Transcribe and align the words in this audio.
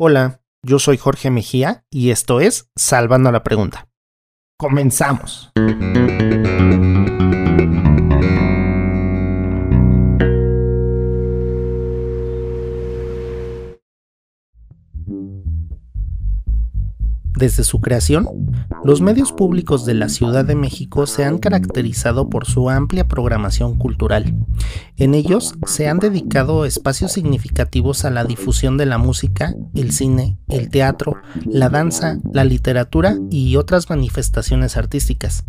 Hola, 0.00 0.42
yo 0.62 0.78
soy 0.78 0.96
Jorge 0.96 1.28
Mejía 1.28 1.84
y 1.90 2.10
esto 2.10 2.38
es 2.40 2.70
Salvando 2.76 3.32
la 3.32 3.42
Pregunta. 3.42 3.88
Comenzamos. 4.56 5.50
Desde 17.38 17.62
su 17.62 17.80
creación, 17.80 18.26
los 18.84 19.00
medios 19.00 19.30
públicos 19.30 19.86
de 19.86 19.94
la 19.94 20.08
Ciudad 20.08 20.44
de 20.44 20.56
México 20.56 21.06
se 21.06 21.24
han 21.24 21.38
caracterizado 21.38 22.28
por 22.28 22.46
su 22.46 22.68
amplia 22.68 23.06
programación 23.06 23.76
cultural. 23.78 24.34
En 24.96 25.14
ellos 25.14 25.54
se 25.64 25.88
han 25.88 26.00
dedicado 26.00 26.64
espacios 26.64 27.12
significativos 27.12 28.04
a 28.04 28.10
la 28.10 28.24
difusión 28.24 28.76
de 28.76 28.86
la 28.86 28.98
música, 28.98 29.54
el 29.76 29.92
cine, 29.92 30.36
el 30.48 30.68
teatro, 30.68 31.18
la 31.46 31.68
danza, 31.68 32.18
la 32.32 32.42
literatura 32.42 33.16
y 33.30 33.54
otras 33.54 33.88
manifestaciones 33.88 34.76
artísticas. 34.76 35.44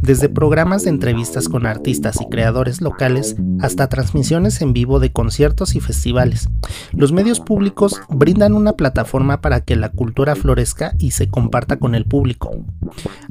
Desde 0.00 0.28
programas 0.28 0.82
de 0.82 0.90
entrevistas 0.90 1.48
con 1.48 1.66
artistas 1.66 2.20
y 2.20 2.28
creadores 2.28 2.80
locales 2.80 3.36
hasta 3.60 3.88
transmisiones 3.88 4.60
en 4.60 4.72
vivo 4.72 4.98
de 4.98 5.12
conciertos 5.12 5.76
y 5.76 5.80
festivales, 5.80 6.48
los 6.92 7.12
medios 7.12 7.38
públicos 7.38 8.00
brindan 8.08 8.54
una 8.54 8.72
plataforma 8.72 9.40
para 9.40 9.60
que 9.60 9.76
la 9.76 9.90
cultura 9.90 10.34
florezca 10.34 10.94
y 10.98 11.12
se 11.12 11.21
comparta 11.28 11.78
con 11.78 11.94
el 11.94 12.04
público. 12.04 12.50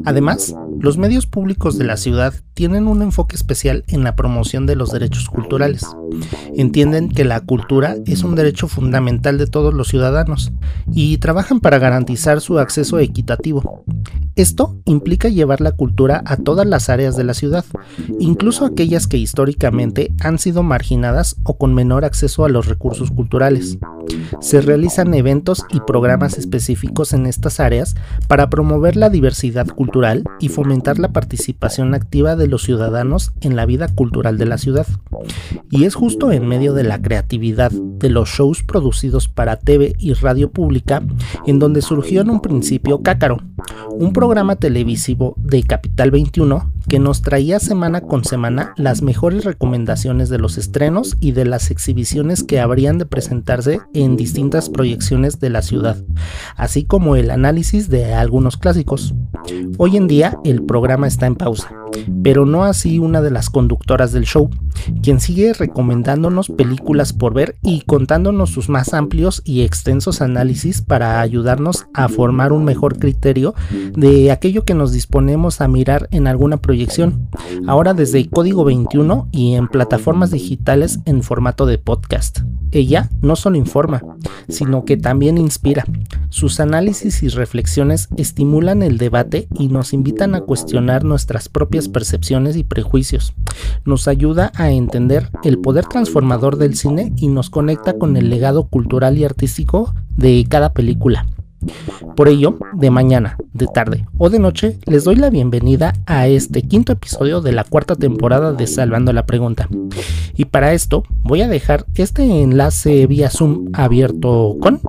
Además, 0.06 0.56
los 0.80 0.98
medios 0.98 1.28
públicos 1.28 1.78
de 1.78 1.86
la 1.86 1.98
ciudad 1.98 2.34
tienen 2.54 2.88
un 2.88 3.02
enfoque 3.02 3.36
especial 3.36 3.84
en 3.88 4.04
la 4.04 4.16
promoción 4.16 4.66
de 4.66 4.76
los 4.76 4.92
derechos 4.92 5.30
culturales. 5.30 5.86
Entienden 6.56 7.10
que 7.10 7.26
la 7.26 7.40
cultura 7.40 7.96
es 8.06 8.24
un 8.24 8.36
derecho 8.36 8.68
fundamental 8.68 9.38
de 9.38 9.48
todos 9.48 9.74
los 9.74 9.88
ciudadanos 9.88 10.52
y 10.94 11.18
trabajan 11.18 11.60
para 11.60 11.80
garantizar 11.80 12.42
su 12.42 12.60
acceso 12.60 13.00
equitativo. 13.00 13.84
Esto 14.36 14.78
implica 14.86 15.30
llevar 15.30 15.62
la 15.62 15.74
cultura 15.74 16.24
a 16.26 16.38
todas 16.38 16.66
las 16.66 16.90
áreas 16.90 17.18
de 17.18 17.24
la 17.24 17.34
ciudad, 17.34 17.66
incluso 18.20 18.66
aquellas 18.66 19.08
que 19.08 19.18
históricamente 19.18 20.14
han 20.22 20.40
sido 20.40 20.64
marginadas 20.64 21.36
o 21.44 21.58
con 21.58 21.74
menor 21.74 22.06
acceso 22.06 22.46
a 22.46 22.50
los 22.50 22.68
recursos 22.68 23.12
culturales. 23.12 23.78
Se 24.40 24.62
realizan 24.62 25.14
eventos 25.14 25.66
y 25.72 25.80
programas 25.82 26.38
específicos 26.38 27.14
en 27.14 27.26
estas 27.26 27.60
áreas 27.60 27.96
para 28.28 28.50
promover 28.50 28.96
la 28.96 29.10
diversidad 29.10 29.68
cultural 29.68 30.24
y 30.40 30.50
fomentar 30.50 31.00
la 31.00 31.10
participación 31.10 31.94
activa 31.94 32.36
de 32.36 32.48
los 32.48 32.64
ciudadanos 32.64 33.34
en 33.42 33.56
la 33.56 33.66
vida 33.66 33.88
cultural 33.88 34.38
de 34.38 34.46
la 34.46 34.58
ciudad. 34.58 34.88
Y 35.70 35.86
es 35.86 35.96
justo 35.96 36.32
en 36.32 36.48
medio 36.48 36.74
de 36.74 36.84
la 36.84 37.02
creatividad 37.02 37.72
de 37.72 38.10
los 38.10 38.30
shows 38.30 38.64
producidos 38.64 39.28
para 39.28 39.58
TV 39.58 39.94
y 40.00 40.14
radio 40.14 40.52
pública 40.52 41.04
en 41.46 41.60
donde 41.60 41.82
surgió 41.82 42.22
en 42.22 42.30
un 42.30 42.42
principio 42.42 43.02
Cácaro, 43.02 43.38
un 43.92 44.14
programa 44.14 44.56
televisivo 44.56 45.36
de 45.38 45.64
Capital 45.64 46.12
21 46.12 46.72
que 46.88 47.00
nos 47.00 47.22
traía 47.22 47.60
semana 47.60 48.02
con 48.02 48.24
semana 48.24 48.74
las 48.76 49.02
mejores 49.02 49.46
recomendaciones 49.46 50.30
de 50.30 50.40
los 50.40 50.58
estrenos 50.58 51.18
y 51.20 51.32
de 51.32 51.46
las 51.46 51.72
exhibiciones 51.72 52.44
que 52.44 52.60
habrían 52.60 52.98
de 52.98 53.06
presentarse 53.06 53.82
en 53.94 54.01
distintas 54.10 54.70
proyecciones 54.70 55.40
de 55.40 55.50
la 55.50 55.62
ciudad, 55.62 55.98
así 56.56 56.84
como 56.84 57.16
el 57.16 57.32
análisis 57.32 57.90
de 57.90 58.14
algunos 58.14 58.58
clásicos. 58.58 59.14
Hoy 59.78 59.98
en 59.98 60.08
día 60.08 60.38
el 60.44 60.64
programa 60.64 61.08
está 61.08 61.26
en 61.26 61.36
pausa, 61.36 61.72
pero 62.24 62.46
no 62.46 62.64
así 62.64 63.00
una 63.00 63.22
de 63.22 63.32
las 63.32 63.50
conductoras 63.50 64.12
del 64.12 64.26
show, 64.26 64.50
quien 65.02 65.20
sigue 65.20 65.54
recomendándonos 65.54 66.50
películas 66.50 67.14
por 67.14 67.34
ver 67.34 67.58
y 67.62 67.82
contándonos 67.82 68.52
sus 68.52 68.70
más 68.70 68.94
amplios 68.94 69.42
y 69.46 69.62
extensos 69.62 70.22
análisis 70.22 70.82
para 70.82 71.22
ayudarnos 71.22 71.86
a 71.94 72.08
formar 72.08 72.54
un 72.54 72.64
mejor 72.64 73.00
criterio 73.00 73.56
de 73.96 74.32
aquello 74.32 74.64
que 74.64 74.74
nos 74.74 74.92
disponemos 74.92 75.62
a 75.62 75.68
mirar 75.68 76.08
en 76.12 76.28
alguna 76.28 76.58
proyección, 76.58 77.30
ahora 77.68 77.94
desde 77.94 78.30
Código 78.30 78.64
21 78.64 79.30
y 79.32 79.54
en 79.56 79.68
plataformas 79.68 80.32
digitales 80.32 81.00
en 81.06 81.24
formato 81.24 81.66
de 81.66 81.78
podcast. 81.78 82.40
Ella 82.72 83.10
no 83.22 83.36
solo 83.36 83.58
informa, 83.58 83.91
sino 84.48 84.86
que 84.86 84.98
también 84.98 85.38
inspira. 85.38 85.86
Sus 86.30 86.60
análisis 86.60 87.24
y 87.24 87.30
reflexiones 87.30 88.08
estimulan 88.16 88.84
el 88.84 88.98
debate 88.98 89.48
y 89.58 89.68
nos 89.68 89.94
invitan 89.94 90.36
a 90.36 90.42
cuestionar 90.42 91.04
nuestras 91.04 91.50
propias 91.50 91.90
percepciones 91.90 92.56
y 92.56 92.64
prejuicios. 92.64 93.34
Nos 93.86 94.08
ayuda 94.08 94.52
a 94.56 94.72
entender 94.72 95.30
el 95.44 95.60
poder 95.60 95.86
transformador 95.86 96.58
del 96.58 96.76
cine 96.76 97.12
y 97.18 97.28
nos 97.28 97.50
conecta 97.50 97.98
con 97.98 98.16
el 98.18 98.30
legado 98.30 98.68
cultural 98.68 99.18
y 99.18 99.26
artístico 99.26 99.94
de 100.16 100.46
cada 100.48 100.74
película. 100.74 101.26
Por 102.16 102.28
ello, 102.28 102.58
de 102.74 102.90
mañana, 102.90 103.38
de 103.54 103.68
tarde 103.68 104.08
o 104.18 104.30
de 104.30 104.40
noche, 104.40 104.80
les 104.86 105.04
doy 105.04 105.16
la 105.16 105.30
bienvenida 105.30 105.94
a 106.06 106.28
este 106.28 106.62
quinto 106.62 106.92
episodio 106.94 107.42
de 107.42 107.52
la 107.52 107.64
cuarta 107.64 107.96
temporada 107.96 108.54
de 108.54 108.68
Salvando 108.68 109.14
la 109.14 109.26
Pregunta. 109.26 109.68
Y 110.36 110.46
para 110.46 110.74
esto 110.74 111.04
voy 111.24 111.42
a 111.42 111.48
dejar 111.48 111.86
este 111.96 112.42
enlace 112.42 113.08
vía 113.08 113.30
Zoom 113.30 113.70
abierto 113.74 114.58
con... 114.60 114.82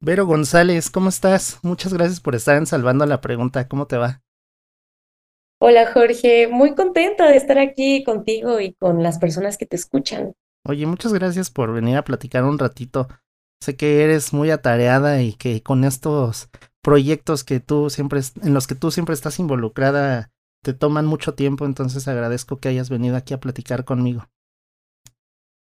Vero 0.00 0.26
González, 0.26 0.90
¿cómo 0.90 1.10
estás? 1.10 1.60
Muchas 1.62 1.94
gracias 1.94 2.18
por 2.18 2.34
estar 2.34 2.56
en 2.56 2.66
Salvando 2.66 3.06
la 3.06 3.20
Pregunta. 3.20 3.68
¿Cómo 3.68 3.86
te 3.86 3.96
va? 3.98 4.20
Hola 5.64 5.86
Jorge, 5.86 6.48
muy 6.48 6.74
contenta 6.74 7.28
de 7.28 7.36
estar 7.36 7.56
aquí 7.56 8.02
contigo 8.02 8.58
y 8.58 8.72
con 8.72 9.00
las 9.00 9.20
personas 9.20 9.56
que 9.56 9.64
te 9.64 9.76
escuchan. 9.76 10.32
Oye, 10.66 10.86
muchas 10.86 11.12
gracias 11.12 11.50
por 11.50 11.72
venir 11.72 11.96
a 11.96 12.02
platicar 12.02 12.42
un 12.42 12.58
ratito. 12.58 13.06
Sé 13.62 13.76
que 13.76 14.02
eres 14.02 14.32
muy 14.32 14.50
atareada 14.50 15.22
y 15.22 15.34
que 15.34 15.62
con 15.62 15.84
estos 15.84 16.48
proyectos 16.82 17.44
que 17.44 17.60
tú 17.60 17.90
siempre 17.90 18.18
en 18.42 18.54
los 18.54 18.66
que 18.66 18.74
tú 18.74 18.90
siempre 18.90 19.14
estás 19.14 19.38
involucrada 19.38 20.32
te 20.64 20.74
toman 20.74 21.06
mucho 21.06 21.34
tiempo, 21.36 21.64
entonces 21.64 22.08
agradezco 22.08 22.56
que 22.56 22.68
hayas 22.68 22.90
venido 22.90 23.14
aquí 23.14 23.32
a 23.32 23.38
platicar 23.38 23.84
conmigo. 23.84 24.26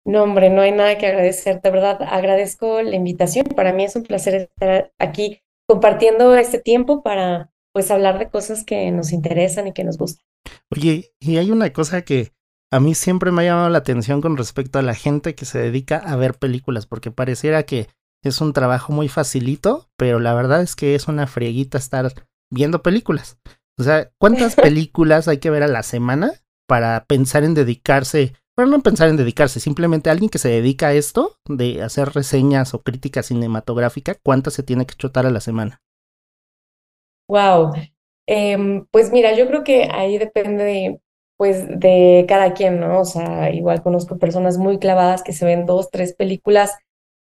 No, 0.04 0.22
hombre, 0.22 0.50
no 0.50 0.60
hay 0.60 0.72
nada 0.72 0.98
que 0.98 1.06
agradecer, 1.06 1.62
de 1.62 1.70
verdad, 1.70 2.02
agradezco 2.02 2.82
la 2.82 2.94
invitación. 2.94 3.46
Para 3.56 3.72
mí 3.72 3.84
es 3.84 3.96
un 3.96 4.02
placer 4.02 4.34
estar 4.34 4.92
aquí 4.98 5.40
compartiendo 5.66 6.36
este 6.36 6.58
tiempo 6.58 7.02
para 7.02 7.50
pues 7.78 7.92
hablar 7.92 8.18
de 8.18 8.28
cosas 8.28 8.64
que 8.64 8.90
nos 8.90 9.12
interesan 9.12 9.68
y 9.68 9.72
que 9.72 9.84
nos 9.84 9.98
gustan. 9.98 10.26
Oye, 10.68 11.14
y 11.20 11.36
hay 11.36 11.52
una 11.52 11.72
cosa 11.72 12.02
que 12.02 12.32
a 12.72 12.80
mí 12.80 12.96
siempre 12.96 13.30
me 13.30 13.42
ha 13.42 13.44
llamado 13.44 13.68
la 13.68 13.78
atención 13.78 14.20
con 14.20 14.36
respecto 14.36 14.80
a 14.80 14.82
la 14.82 14.96
gente 14.96 15.36
que 15.36 15.44
se 15.44 15.60
dedica 15.60 15.98
a 15.98 16.16
ver 16.16 16.34
películas, 16.34 16.86
porque 16.86 17.12
pareciera 17.12 17.62
que 17.62 17.86
es 18.24 18.40
un 18.40 18.52
trabajo 18.52 18.92
muy 18.92 19.06
facilito, 19.06 19.88
pero 19.96 20.18
la 20.18 20.34
verdad 20.34 20.60
es 20.60 20.74
que 20.74 20.96
es 20.96 21.06
una 21.06 21.28
frieguita 21.28 21.78
estar 21.78 22.12
viendo 22.50 22.82
películas. 22.82 23.38
O 23.78 23.84
sea, 23.84 24.10
¿cuántas 24.18 24.56
películas 24.56 25.28
hay 25.28 25.38
que 25.38 25.50
ver 25.50 25.62
a 25.62 25.68
la 25.68 25.84
semana 25.84 26.32
para 26.66 27.04
pensar 27.04 27.44
en 27.44 27.54
dedicarse? 27.54 28.34
Bueno, 28.56 28.72
no 28.72 28.82
pensar 28.82 29.08
en 29.08 29.16
dedicarse, 29.16 29.60
simplemente 29.60 30.10
alguien 30.10 30.30
que 30.30 30.38
se 30.38 30.48
dedica 30.48 30.88
a 30.88 30.94
esto, 30.94 31.36
de 31.48 31.80
hacer 31.80 32.08
reseñas 32.12 32.74
o 32.74 32.82
crítica 32.82 33.22
cinematográfica, 33.22 34.16
¿cuántas 34.20 34.54
se 34.54 34.64
tiene 34.64 34.84
que 34.84 34.96
chotar 34.96 35.26
a 35.26 35.30
la 35.30 35.40
semana? 35.40 35.80
Wow. 37.28 37.72
Em, 38.26 38.86
pues 38.90 39.12
mira, 39.12 39.34
yo 39.34 39.46
creo 39.48 39.64
que 39.64 39.88
ahí 39.90 40.18
depende 40.18 40.64
de, 40.64 41.00
pues, 41.36 41.66
de 41.68 42.26
cada 42.28 42.54
quien, 42.54 42.80
¿no? 42.80 43.00
O 43.00 43.04
sea, 43.04 43.50
igual 43.52 43.82
conozco 43.82 44.18
personas 44.18 44.58
muy 44.58 44.78
clavadas 44.78 45.22
que 45.22 45.32
se 45.32 45.44
ven 45.46 45.66
dos, 45.66 45.90
tres 45.90 46.14
películas 46.14 46.76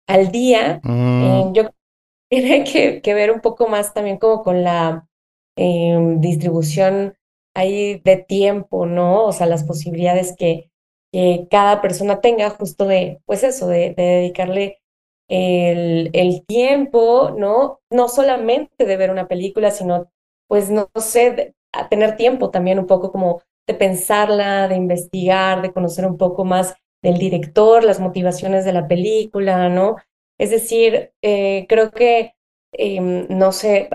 al 0.06 0.30
día. 0.30 0.80
Mm. 0.84 1.52
yo 1.52 1.70
tiene 2.30 2.64
que, 2.64 3.02
que, 3.02 3.14
ver 3.14 3.30
un 3.30 3.40
poco 3.40 3.68
más 3.68 3.94
también 3.94 4.18
como 4.18 4.42
con 4.42 4.64
la 4.64 5.08
em, 5.56 6.20
distribución 6.20 7.16
ahí 7.54 8.00
de 8.04 8.16
tiempo, 8.16 8.86
¿no? 8.86 9.24
O 9.24 9.32
sea, 9.32 9.46
las 9.46 9.64
posibilidades 9.64 10.34
que, 10.36 10.70
que 11.12 11.46
cada 11.50 11.80
persona 11.80 12.20
tenga 12.20 12.50
justo 12.50 12.86
de, 12.86 13.20
pues 13.26 13.44
eso, 13.44 13.68
de, 13.68 13.94
de 13.94 14.02
dedicarle 14.02 14.82
el, 15.28 16.10
el, 16.12 16.44
tiempo, 16.46 17.30
¿no? 17.36 17.80
No 17.90 18.08
solamente 18.08 18.84
de 18.84 18.96
ver 18.96 19.10
una 19.10 19.28
película, 19.28 19.70
sino, 19.70 20.10
pues, 20.48 20.70
no, 20.70 20.90
sé, 20.96 21.54
a 21.72 21.88
tener 21.88 22.16
tiempo 22.16 22.50
también 22.50 22.78
un 22.78 22.86
poco 22.86 23.10
como 23.12 23.42
de 23.66 23.74
pensarla, 23.74 24.68
de 24.68 24.76
investigar, 24.76 25.62
de 25.62 25.72
conocer 25.72 26.06
un 26.06 26.18
poco 26.18 26.44
más 26.44 26.74
del 27.02 27.18
director, 27.18 27.84
las 27.84 28.00
motivaciones 28.00 28.64
de 28.64 28.72
la 28.72 28.88
película, 28.88 29.68
¿no? 29.68 29.96
Es 30.38 30.50
decir, 30.50 31.12
eh, 31.22 31.66
creo 31.68 31.90
que, 31.90 32.34
em, 32.72 33.26
no 33.28 33.52
sé, 33.52 33.88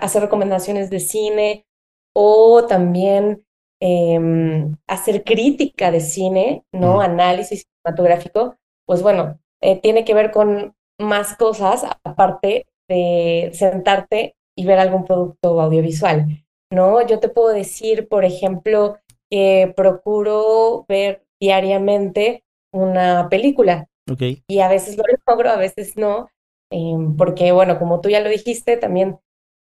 hacer 0.00 0.22
recomendaciones 0.22 0.90
de 0.90 1.00
cine 1.00 1.66
o 2.14 2.66
también 2.66 3.44
em, 3.80 4.76
hacer 4.86 5.24
crítica 5.24 5.90
de 5.90 6.00
cine, 6.00 6.64
¿no? 6.72 7.00
Análisis 7.02 7.66
cinematográfico, 7.84 8.56
pues 8.86 9.02
bueno, 9.02 9.38
eh, 9.60 9.80
tiene 9.80 10.04
que 10.04 10.14
ver 10.14 10.30
con 10.30 10.74
más 10.98 11.36
cosas 11.36 11.84
aparte 12.04 12.66
de 12.88 13.50
sentarte 13.54 14.36
y 14.56 14.66
ver 14.66 14.78
algún 14.78 15.04
producto 15.04 15.60
audiovisual, 15.60 16.44
¿no? 16.70 17.04
Yo 17.06 17.18
te 17.20 17.28
puedo 17.28 17.48
decir, 17.48 18.08
por 18.08 18.24
ejemplo, 18.24 18.98
que 19.30 19.72
procuro 19.76 20.84
ver 20.88 21.24
diariamente 21.40 22.44
una 22.72 23.28
película. 23.28 23.88
Ok. 24.10 24.22
Y 24.48 24.60
a 24.60 24.68
veces 24.68 24.96
lo 24.96 25.04
logro, 25.26 25.50
a 25.50 25.56
veces 25.56 25.96
no, 25.96 26.28
em, 26.70 27.16
porque 27.16 27.52
bueno, 27.52 27.78
como 27.78 28.00
tú 28.00 28.10
ya 28.10 28.20
lo 28.20 28.28
dijiste, 28.28 28.76
también 28.76 29.18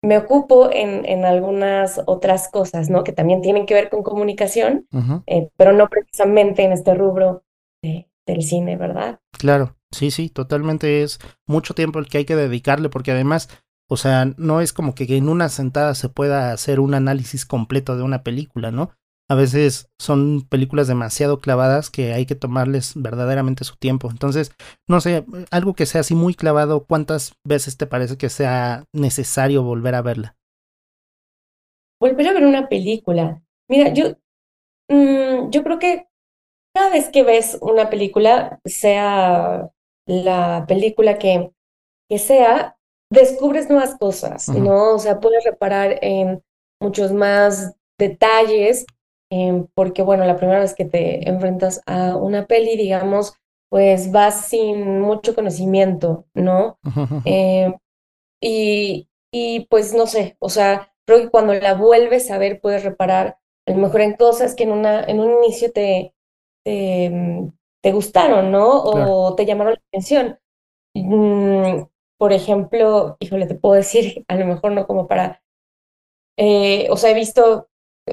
me 0.02 0.18
ocupo 0.18 0.70
en, 0.72 1.04
en 1.06 1.24
algunas 1.24 2.00
otras 2.06 2.48
cosas, 2.48 2.90
¿no? 2.90 3.04
Que 3.04 3.12
también 3.12 3.40
tienen 3.40 3.66
que 3.66 3.74
ver 3.74 3.88
con 3.88 4.02
comunicación, 4.02 4.88
eh, 5.26 5.50
pero 5.56 5.72
no 5.72 5.88
precisamente 5.88 6.62
en 6.64 6.72
este 6.72 6.94
rubro 6.94 7.44
de- 7.82 8.08
del 8.26 8.42
cine, 8.42 8.76
¿verdad? 8.76 9.20
Claro, 9.38 9.76
sí, 9.90 10.10
sí, 10.10 10.28
totalmente 10.28 11.02
es 11.02 11.18
mucho 11.46 11.74
tiempo 11.74 11.98
el 11.98 12.08
que 12.08 12.18
hay 12.18 12.24
que 12.24 12.36
dedicarle 12.36 12.88
porque 12.88 13.12
además, 13.12 13.48
o 13.88 13.96
sea, 13.96 14.26
no 14.36 14.60
es 14.60 14.72
como 14.72 14.94
que 14.94 15.04
en 15.16 15.28
una 15.28 15.48
sentada 15.48 15.94
se 15.94 16.08
pueda 16.08 16.52
hacer 16.52 16.80
un 16.80 16.94
análisis 16.94 17.46
completo 17.46 17.96
de 17.96 18.02
una 18.02 18.22
película, 18.22 18.70
¿no? 18.70 18.90
A 19.30 19.34
veces 19.34 19.88
son 19.98 20.46
películas 20.48 20.88
demasiado 20.88 21.38
clavadas 21.38 21.88
que 21.88 22.12
hay 22.12 22.26
que 22.26 22.34
tomarles 22.34 22.92
verdaderamente 22.96 23.64
su 23.64 23.76
tiempo. 23.76 24.10
Entonces, 24.10 24.52
no 24.86 25.00
sé, 25.00 25.24
algo 25.50 25.74
que 25.74 25.86
sea 25.86 26.02
así 26.02 26.14
muy 26.14 26.34
clavado, 26.34 26.84
¿cuántas 26.84 27.34
veces 27.42 27.78
te 27.78 27.86
parece 27.86 28.18
que 28.18 28.28
sea 28.28 28.84
necesario 28.92 29.62
volver 29.62 29.94
a 29.94 30.02
verla? 30.02 30.36
Volver 31.98 32.28
a 32.28 32.32
ver 32.34 32.44
una 32.44 32.68
película. 32.68 33.42
Mira, 33.70 33.94
yo, 33.94 34.18
mm, 34.90 35.50
yo 35.50 35.62
creo 35.62 35.78
que 35.78 36.08
cada 36.74 36.90
vez 36.90 37.08
que 37.08 37.22
ves 37.22 37.58
una 37.60 37.90
película, 37.90 38.60
sea 38.64 39.70
la 40.06 40.64
película 40.66 41.18
que, 41.18 41.52
que 42.08 42.18
sea, 42.18 42.76
descubres 43.10 43.68
nuevas 43.68 43.96
cosas. 43.96 44.48
¿no? 44.48 44.94
O 44.94 44.98
sea, 44.98 45.20
puedes 45.20 45.44
reparar 45.44 45.98
en 46.02 46.42
muchos 46.80 47.12
más 47.12 47.74
detalles, 47.98 48.86
em, 49.30 49.66
porque 49.74 50.02
bueno, 50.02 50.24
la 50.24 50.36
primera 50.36 50.60
vez 50.60 50.74
que 50.74 50.84
te 50.84 51.28
enfrentas 51.28 51.80
a 51.86 52.16
una 52.16 52.46
peli, 52.46 52.76
digamos, 52.76 53.34
pues 53.70 54.10
vas 54.12 54.46
sin 54.46 55.00
mucho 55.00 55.34
conocimiento, 55.34 56.26
¿no? 56.34 56.78
Em, 57.24 57.74
y, 58.42 59.08
y 59.32 59.66
pues 59.70 59.94
no 59.94 60.06
sé, 60.06 60.36
o 60.40 60.48
sea, 60.48 60.92
creo 61.06 61.20
que 61.20 61.30
cuando 61.30 61.54
la 61.54 61.74
vuelves 61.74 62.30
a 62.30 62.38
ver 62.38 62.60
puedes 62.60 62.84
reparar 62.84 63.38
a 63.66 63.70
lo 63.70 63.78
mejor 63.78 64.00
en 64.00 64.14
cosas 64.14 64.54
que 64.54 64.64
en 64.64 64.72
una, 64.72 65.04
en 65.04 65.20
un 65.20 65.44
inicio 65.44 65.72
te, 65.72 66.12
te, 66.64 67.10
mm, 67.10 67.52
te 67.82 67.92
gustaron, 67.92 68.50
¿no? 68.50 68.84
Claro. 68.92 69.12
O 69.12 69.34
te 69.34 69.46
llamaron 69.46 69.74
la 69.74 69.82
atención. 69.88 70.38
Mm, 70.94 71.84
por 72.18 72.32
ejemplo, 72.32 73.16
híjole, 73.20 73.46
te 73.46 73.54
puedo 73.56 73.74
decir, 73.74 74.24
a 74.28 74.36
lo 74.36 74.46
mejor 74.46 74.72
no 74.72 74.86
como 74.86 75.08
para, 75.08 75.42
eh, 76.36 76.88
o 76.90 76.96
sea, 76.96 77.10
he 77.10 77.14
visto, 77.14 77.68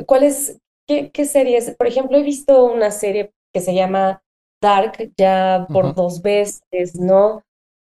¿cuáles, 0.05 0.59
qué, 0.87 1.11
qué 1.11 1.25
series? 1.25 1.75
Por 1.77 1.87
ejemplo, 1.87 2.17
he 2.17 2.23
visto 2.23 2.65
una 2.65 2.91
serie 2.91 3.33
que 3.53 3.61
se 3.61 3.73
llama 3.73 4.23
Dark 4.61 5.13
ya 5.17 5.67
por 5.71 5.95
dos 5.95 6.21
veces, 6.21 6.95
¿no? 6.99 7.43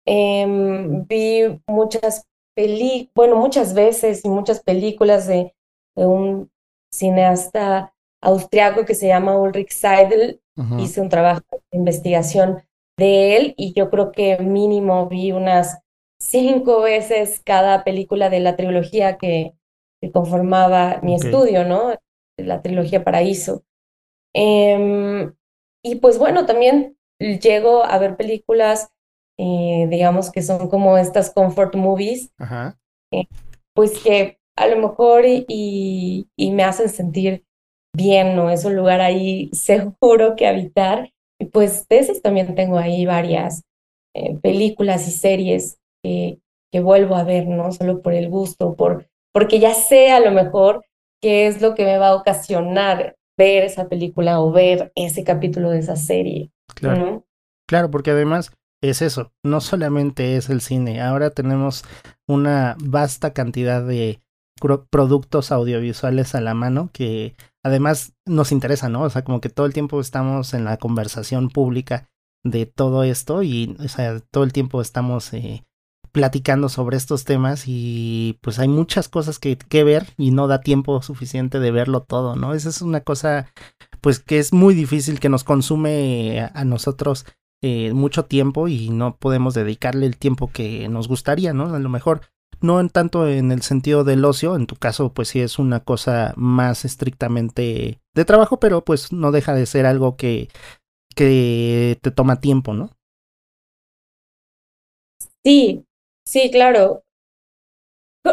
Em, 0.05 1.05
vi 1.07 1.61
muchas 1.67 2.25
peli, 2.55 3.11
bueno, 3.15 3.35
muchas 3.35 3.73
veces 3.73 4.25
y 4.25 4.29
muchas 4.29 4.61
películas 4.61 5.27
de, 5.27 5.53
de 5.95 6.05
un 6.05 6.51
cineasta 6.91 7.93
austriaco 8.21 8.85
que 8.85 8.95
se 8.95 9.07
llama 9.07 9.37
Ulrich 9.37 9.71
Seidel. 9.71 10.41
Hice 10.79 11.01
un 11.01 11.09
trabajo 11.09 11.43
de 11.71 11.77
investigación 11.77 12.63
de 12.97 13.37
él 13.37 13.53
y 13.57 13.73
yo 13.73 13.89
creo 13.89 14.11
que 14.11 14.37
mínimo 14.39 15.07
vi 15.07 15.31
unas 15.31 15.79
cinco 16.19 16.81
veces 16.81 17.41
cada 17.43 17.83
película 17.83 18.29
de 18.29 18.39
la 18.39 18.55
trilogía 18.55 19.17
que, 19.17 19.53
que 20.01 20.11
conformaba 20.11 20.99
mi 21.01 21.15
estudio, 21.15 21.65
¿no? 21.65 21.95
La 22.37 22.61
trilogía 22.61 23.03
Paraíso. 23.03 23.63
Em, 24.33 25.33
y 25.83 25.95
pues 25.95 26.17
bueno, 26.17 26.45
también 26.45 26.97
llego 27.19 27.83
a 27.83 27.97
ver 27.97 28.15
películas, 28.15 28.89
eh, 29.37 29.87
digamos 29.89 30.31
que 30.31 30.41
son 30.41 30.69
como 30.69 30.97
estas 30.97 31.31
comfort 31.31 31.75
movies, 31.75 32.31
Ajá. 32.37 32.77
pues 33.73 33.99
que 34.03 34.39
a 34.55 34.67
lo 34.67 34.77
mejor 34.77 35.25
y, 35.25 35.45
y, 35.47 36.27
y 36.35 36.51
me 36.51 36.63
hacen 36.63 36.89
sentir 36.89 37.45
bien, 37.95 38.35
¿no? 38.35 38.49
Es 38.49 38.65
un 38.65 38.75
lugar 38.75 39.01
ahí 39.01 39.49
seguro 39.53 40.35
que 40.35 40.47
habitar. 40.47 41.11
Y 41.39 41.45
pues 41.45 41.87
de 41.87 41.99
esas 41.99 42.21
también 42.21 42.53
tengo 42.55 42.77
ahí 42.77 43.05
varias 43.05 43.63
eh, 44.15 44.37
películas 44.41 45.07
y 45.07 45.11
series 45.11 45.79
que, 46.03 46.39
que 46.71 46.79
vuelvo 46.79 47.15
a 47.15 47.23
ver, 47.23 47.47
¿no? 47.47 47.71
Solo 47.71 48.01
por 48.01 48.13
el 48.13 48.29
gusto, 48.29 48.75
por, 48.75 49.07
porque 49.33 49.59
ya 49.59 49.73
sé 49.73 50.11
a 50.11 50.19
lo 50.19 50.31
mejor 50.31 50.85
qué 51.21 51.47
es 51.47 51.61
lo 51.61 51.75
que 51.75 51.85
me 51.85 51.97
va 51.97 52.09
a 52.09 52.15
ocasionar 52.15 53.15
ver 53.37 53.63
esa 53.63 53.87
película 53.87 54.39
o 54.39 54.51
ver 54.51 54.91
ese 54.95 55.23
capítulo 55.23 55.71
de 55.71 55.79
esa 55.79 55.95
serie, 55.95 56.51
Claro. 56.75 57.05
¿no? 57.05 57.25
Claro, 57.67 57.89
porque 57.89 58.11
además 58.11 58.51
es 58.83 59.01
eso, 59.01 59.31
no 59.43 59.61
solamente 59.61 60.35
es 60.35 60.49
el 60.49 60.61
cine, 60.61 61.01
ahora 61.01 61.29
tenemos 61.29 61.83
una 62.27 62.75
vasta 62.83 63.33
cantidad 63.33 63.85
de 63.85 64.19
productos 64.89 65.51
audiovisuales 65.51 66.35
a 66.35 66.41
la 66.41 66.53
mano 66.53 66.89
que 66.93 67.35
además 67.63 68.13
nos 68.25 68.51
interesa, 68.51 68.89
¿no? 68.89 69.01
O 69.03 69.09
sea, 69.09 69.23
como 69.23 69.41
que 69.41 69.49
todo 69.49 69.65
el 69.65 69.73
tiempo 69.73 69.99
estamos 69.99 70.53
en 70.53 70.65
la 70.65 70.77
conversación 70.77 71.49
pública 71.49 72.09
de 72.43 72.65
todo 72.65 73.03
esto 73.03 73.43
y, 73.43 73.75
o 73.79 73.87
sea, 73.87 74.19
todo 74.19 74.43
el 74.43 74.53
tiempo 74.53 74.81
estamos 74.81 75.33
eh, 75.33 75.63
platicando 76.11 76.69
sobre 76.69 76.97
estos 76.97 77.23
temas 77.23 77.63
y 77.67 78.39
pues 78.41 78.59
hay 78.59 78.67
muchas 78.67 79.09
cosas 79.09 79.39
que, 79.39 79.57
que 79.57 79.83
ver 79.83 80.07
y 80.17 80.31
no 80.31 80.47
da 80.47 80.61
tiempo 80.61 81.01
suficiente 81.01 81.59
de 81.59 81.71
verlo 81.71 82.01
todo, 82.01 82.35
¿no? 82.35 82.53
Esa 82.53 82.69
es 82.69 82.81
una 82.81 83.01
cosa 83.01 83.51
pues 84.01 84.19
que 84.19 84.39
es 84.39 84.51
muy 84.51 84.73
difícil 84.73 85.19
que 85.19 85.29
nos 85.29 85.43
consume 85.43 86.49
a, 86.53 86.65
nosotros 86.65 87.25
eh, 87.61 87.93
mucho 87.93 88.25
tiempo 88.25 88.67
y 88.67 88.89
no 88.89 89.15
podemos 89.17 89.53
dedicarle 89.53 90.07
el 90.07 90.17
tiempo 90.17 90.47
que 90.51 90.89
nos 90.89 91.07
gustaría, 91.07 91.53
¿no? 91.53 91.73
A 91.73 91.79
lo 91.79 91.89
mejor 91.89 92.21
no 92.61 92.79
en 92.79 92.89
tanto 92.89 93.27
en 93.27 93.51
el 93.51 93.61
sentido 93.61 94.03
del 94.03 94.25
ocio, 94.25 94.55
en 94.55 94.67
tu 94.67 94.75
caso 94.75 95.13
pues 95.13 95.29
sí 95.29 95.41
es 95.41 95.59
una 95.59 95.81
cosa 95.81 96.33
más 96.37 96.85
estrictamente 96.85 97.99
de 98.13 98.25
trabajo, 98.25 98.59
pero 98.59 98.83
pues 98.83 99.11
no 99.11 99.31
deja 99.31 99.53
de 99.53 99.65
ser 99.65 99.85
algo 99.85 100.15
que, 100.17 100.49
que 101.15 101.97
te 102.01 102.11
toma 102.11 102.41
tiempo, 102.41 102.73
¿no? 102.73 102.91
Sí, 105.43 105.85
sí, 106.25 106.51
claro. 106.51 107.03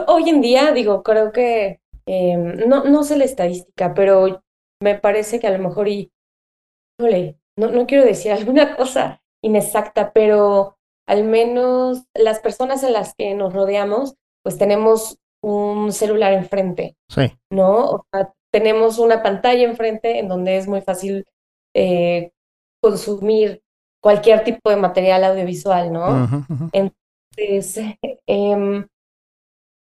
Hoy 0.06 0.28
en 0.28 0.40
día, 0.40 0.72
digo, 0.72 1.02
creo 1.02 1.32
que 1.32 1.80
eh, 2.06 2.36
no, 2.36 2.84
no 2.84 3.04
sé 3.04 3.16
la 3.16 3.24
estadística, 3.24 3.94
pero 3.94 4.42
me 4.82 4.98
parece 4.98 5.40
que 5.40 5.46
a 5.46 5.56
lo 5.56 5.58
mejor, 5.66 5.88
y, 5.88 6.12
híjole, 6.98 7.38
no, 7.58 7.70
no 7.70 7.86
quiero 7.86 8.04
decir 8.04 8.32
alguna 8.34 8.76
cosa 8.76 9.22
inexacta, 9.44 10.12
pero 10.12 10.77
al 11.08 11.24
menos 11.24 12.04
las 12.14 12.38
personas 12.40 12.82
en 12.84 12.92
las 12.92 13.14
que 13.14 13.34
nos 13.34 13.52
rodeamos, 13.54 14.14
pues 14.44 14.58
tenemos 14.58 15.16
un 15.42 15.92
celular 15.92 16.32
enfrente, 16.34 16.96
Sí. 17.08 17.32
¿no? 17.50 17.90
O 17.90 18.06
sea, 18.12 18.32
tenemos 18.52 18.98
una 18.98 19.22
pantalla 19.22 19.64
enfrente 19.64 20.18
en 20.18 20.28
donde 20.28 20.56
es 20.56 20.68
muy 20.68 20.80
fácil 20.82 21.24
eh, 21.74 22.30
consumir 22.82 23.62
cualquier 24.02 24.44
tipo 24.44 24.70
de 24.70 24.76
material 24.76 25.24
audiovisual, 25.24 25.92
¿no? 25.92 26.28
Entonces, 26.72 27.84
em, 28.26 28.86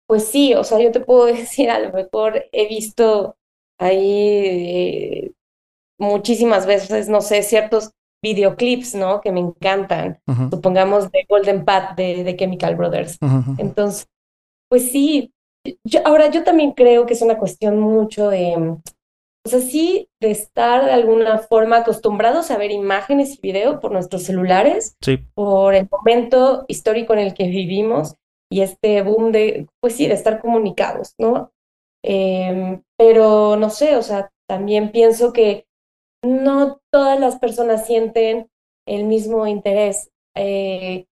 pues 0.08 0.26
sí, 0.26 0.54
o 0.54 0.64
sea, 0.64 0.78
yo 0.78 0.90
te 0.92 1.00
puedo 1.00 1.26
decir, 1.26 1.70
a 1.70 1.80
lo 1.80 1.92
mejor 1.92 2.44
he 2.52 2.68
visto 2.68 3.36
ahí 3.78 4.00
eh, 4.02 5.32
muchísimas 5.98 6.66
veces, 6.66 7.08
no 7.08 7.20
sé, 7.20 7.42
ciertos 7.42 7.92
videoclips, 8.22 8.94
¿no? 8.94 9.20
Que 9.20 9.32
me 9.32 9.40
encantan, 9.40 10.20
supongamos 10.50 11.10
de 11.10 11.24
Golden 11.28 11.64
Path 11.64 11.96
de, 11.96 12.24
de 12.24 12.36
Chemical 12.36 12.76
Brothers. 12.76 13.18
Entonces, 13.58 14.08
pues 14.68 14.90
sí, 14.90 15.32
yo, 15.84 16.00
ahora 16.04 16.30
yo 16.30 16.44
también 16.44 16.72
creo 16.72 17.06
que 17.06 17.14
es 17.14 17.22
una 17.22 17.38
cuestión 17.38 17.78
mucho 17.80 18.30
de, 18.30 18.76
o 19.48 19.48
sea, 19.48 19.60
sí, 19.60 20.08
de 20.20 20.30
estar 20.30 20.84
de 20.84 20.92
alguna 20.92 21.38
forma 21.38 21.78
acostumbrados 21.78 22.50
a 22.50 22.58
ver 22.58 22.70
imágenes 22.70 23.36
y 23.36 23.40
video 23.40 23.80
por 23.80 23.92
nuestros 23.92 24.24
celulares 24.24 24.96
Sí, 25.00 25.18
por 25.34 25.74
el 25.74 25.88
momento 25.90 26.64
histórico 26.68 27.12
en 27.12 27.20
el 27.20 27.34
que 27.34 27.44
vivimos 27.44 28.14
y 28.50 28.62
este 28.62 29.02
boom 29.02 29.32
de, 29.32 29.66
pues 29.80 29.94
sí, 29.94 30.06
de 30.06 30.14
estar 30.14 30.40
comunicados, 30.40 31.14
¿no? 31.18 31.52
Em, 32.02 32.82
pero 32.96 33.56
no 33.56 33.70
sé, 33.70 33.96
o 33.96 34.02
sea, 34.02 34.30
también 34.48 34.90
pienso 34.92 35.32
que 35.32 35.66
no 36.22 36.80
todas 36.90 37.18
las 37.20 37.38
personas 37.38 37.86
sienten 37.86 38.50
el 38.86 39.04
mismo 39.04 39.46
interés, 39.46 40.10
eh, 40.34 41.06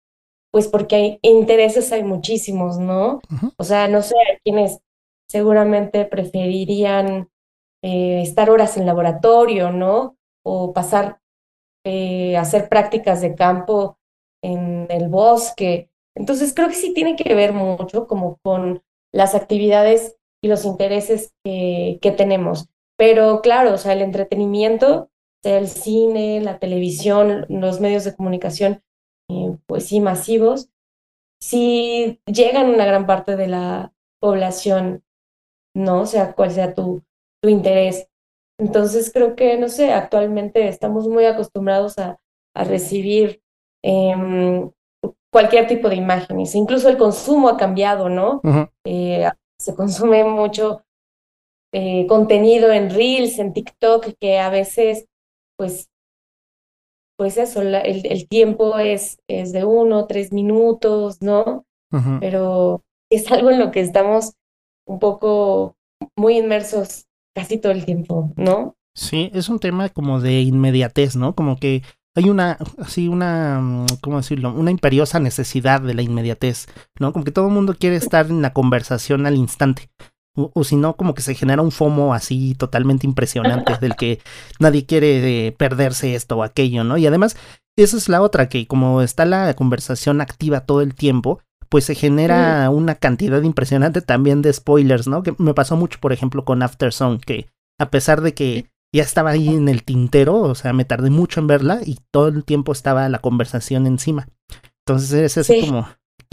pues 0.50 0.68
porque 0.68 0.96
hay 0.96 1.18
intereses 1.22 1.92
hay 1.92 2.02
muchísimos, 2.02 2.78
¿no? 2.78 3.20
O 3.58 3.64
sea, 3.64 3.88
no 3.88 4.02
sé, 4.02 4.14
quienes 4.42 4.80
seguramente 5.28 6.04
preferirían 6.04 7.28
eh, 7.82 8.22
estar 8.22 8.50
horas 8.50 8.76
en 8.76 8.86
laboratorio, 8.86 9.70
¿no? 9.70 10.16
O 10.42 10.72
pasar 10.72 11.20
eh, 11.84 12.36
hacer 12.36 12.68
prácticas 12.68 13.20
de 13.20 13.36
campo 13.36 13.98
en 14.42 14.88
el 14.90 15.08
bosque. 15.08 15.88
Entonces 16.16 16.52
creo 16.52 16.66
que 16.66 16.75
sí 16.75 16.92
tiene 16.94 17.14
que 17.14 17.32
ver 17.34 17.52
mucho 17.52 18.08
como 18.08 18.38
con 18.42 18.82
las 19.12 19.36
actividades 19.36 20.16
y 20.42 20.48
los 20.48 20.64
intereses 20.64 21.32
que, 21.44 21.98
que 22.02 22.10
tenemos. 22.10 22.68
Pero 22.98 23.40
claro, 23.42 23.74
o 23.74 23.78
sea, 23.78 23.92
el 23.92 24.02
entretenimiento, 24.02 25.10
sea 25.42 25.58
el 25.58 25.68
cine, 25.68 26.40
la 26.40 26.58
televisión, 26.58 27.46
los 27.48 27.80
medios 27.80 28.04
de 28.04 28.14
comunicación, 28.14 28.82
eh, 29.30 29.56
pues 29.66 29.86
sí, 29.86 30.00
masivos, 30.00 30.70
sí 31.40 32.20
llegan 32.26 32.70
una 32.70 32.86
gran 32.86 33.06
parte 33.06 33.36
de 33.36 33.48
la 33.48 33.92
población, 34.20 35.04
¿no? 35.74 36.02
O 36.02 36.06
sea, 36.06 36.32
cuál 36.32 36.50
sea 36.50 36.74
tu, 36.74 37.02
tu 37.42 37.48
interés. 37.48 38.08
Entonces 38.58 39.12
creo 39.12 39.36
que, 39.36 39.58
no 39.58 39.68
sé, 39.68 39.92
actualmente 39.92 40.66
estamos 40.68 41.06
muy 41.08 41.26
acostumbrados 41.26 41.98
a, 41.98 42.18
a 42.54 42.64
recibir 42.64 43.42
eh, 43.84 44.14
cualquier 45.30 45.66
tipo 45.66 45.90
de 45.90 45.96
imágenes. 45.96 46.54
Incluso 46.54 46.88
el 46.88 46.96
consumo 46.96 47.50
ha 47.50 47.58
cambiado, 47.58 48.08
¿no? 48.08 48.40
eh, 48.86 49.28
se 49.60 49.74
consume 49.74 50.24
mucho 50.24 50.82
eh, 51.78 52.06
contenido 52.06 52.73
en 52.73 52.88
Reels, 52.88 53.38
en 53.38 53.52
TikTok, 53.52 54.14
que 54.18 54.38
a 54.38 54.49
veces, 54.49 55.09
pues, 55.59 55.90
pues 57.18 57.37
eso, 57.37 57.62
la, 57.62 57.80
el, 57.80 58.06
el, 58.06 58.26
tiempo 58.28 58.78
es, 58.78 59.18
es 59.28 59.52
de 59.52 59.66
uno, 59.66 60.06
tres 60.06 60.33
minutos, 60.33 61.21
¿no? 61.21 61.66
Pero 62.21 62.83
es 63.11 63.30
algo 63.30 63.50
en 63.50 63.59
lo 63.59 63.73
que 63.73 63.80
estamos 63.80 64.33
un 64.87 64.99
poco 64.99 65.76
muy 66.16 66.38
inmersos 66.38 67.04
casi 67.35 67.59
todo 67.59 67.73
el 67.73 67.85
tiempo, 67.85 68.33
¿no? 68.37 68.75
Sí, 68.95 69.30
es 69.35 69.50
un 69.50 69.59
tema 69.59 69.90
como 69.90 70.23
de 70.23 70.40
inmediatez, 70.40 71.14
¿no? 71.14 71.35
Como 71.35 71.56
que 71.56 71.83
hay 72.14 72.30
una, 72.30 72.56
así 72.78 73.09
una, 73.09 73.61
mm, 73.61 73.87
¿cómo 74.00 74.16
decirlo? 74.16 74.50
Una 74.54 74.71
imperiosa 74.71 75.21
necesidad 75.21 75.83
de 75.83 75.92
la 75.92 76.00
inmediatez, 76.00 76.68
¿no? 76.99 77.12
Como 77.12 77.26
que 77.26 77.33
todo 77.33 77.49
el 77.49 77.54
mundo 77.54 77.76
quiere 77.78 77.97
estar 77.97 78.28
en 78.28 78.40
la 78.40 78.54
conversación 78.54 79.26
al 79.26 79.37
instante. 79.37 79.90
O, 80.37 80.50
o 80.55 80.64
si 80.64 80.76
no, 80.76 80.97
como 80.97 81.14
que 81.14 81.23
se 81.23 81.35
genera 81.35 81.62
un 81.62 81.73
FOMO 81.73 82.14
así 82.14 82.55
totalmente 82.55 83.07
impresionante 83.07 83.76
del 83.81 83.97
que 83.97 84.21
nadie 84.61 84.87
quiere 84.87 85.47
eh, 85.47 85.52
perderse 85.52 86.14
esto 86.14 86.37
o 86.37 86.43
aquello, 86.43 86.85
¿no? 86.85 86.97
Y 86.97 87.07
además, 87.07 87.37
esa 87.76 87.97
es 87.97 88.09
la 88.09 88.23
otra, 88.23 88.49
que 88.49 88.66
como 88.66 89.02
está 89.02 89.25
la 89.25 89.55
conversación 89.55 90.21
activa 90.21 90.61
todo 90.61 90.81
el 90.83 90.95
tiempo, 90.95 91.40
pues 91.69 91.85
se 91.85 91.95
genera 91.95 92.71
una 92.71 92.95
cantidad 92.95 93.43
impresionante 93.43 94.00
también 94.00 94.43
de 94.43 94.52
spoilers, 94.52 95.07
¿no? 95.09 95.23
Que 95.23 95.35
me 95.38 95.55
pasó 95.55 95.76
mucho, 95.76 95.99
por 96.00 96.12
ejemplo, 96.12 96.45
con 96.45 96.62
After 96.62 96.93
Song, 96.93 97.21
que 97.21 97.49
a 97.78 97.90
pesar 97.90 98.21
de 98.21 98.35
que 98.35 98.71
ya 98.95 99.02
estaba 99.02 99.31
ahí 99.31 99.49
en 99.49 99.69
el 99.69 99.83
tintero, 99.83 100.37
o 100.37 100.55
sea, 100.55 100.73
me 100.73 100.85
tardé 100.85 101.11
mucho 101.11 101.40
en 101.40 101.47
verla 101.47 101.81
y 101.85 101.99
todo 102.11 102.28
el 102.28 102.45
tiempo 102.45 102.73
estaba 102.73 103.09
la 103.09 103.19
conversación 103.19 103.87
encima. 103.87 104.28
Entonces 104.87 105.12
es 105.12 105.38
así 105.38 105.61
sí. 105.61 105.66
como 105.66 105.88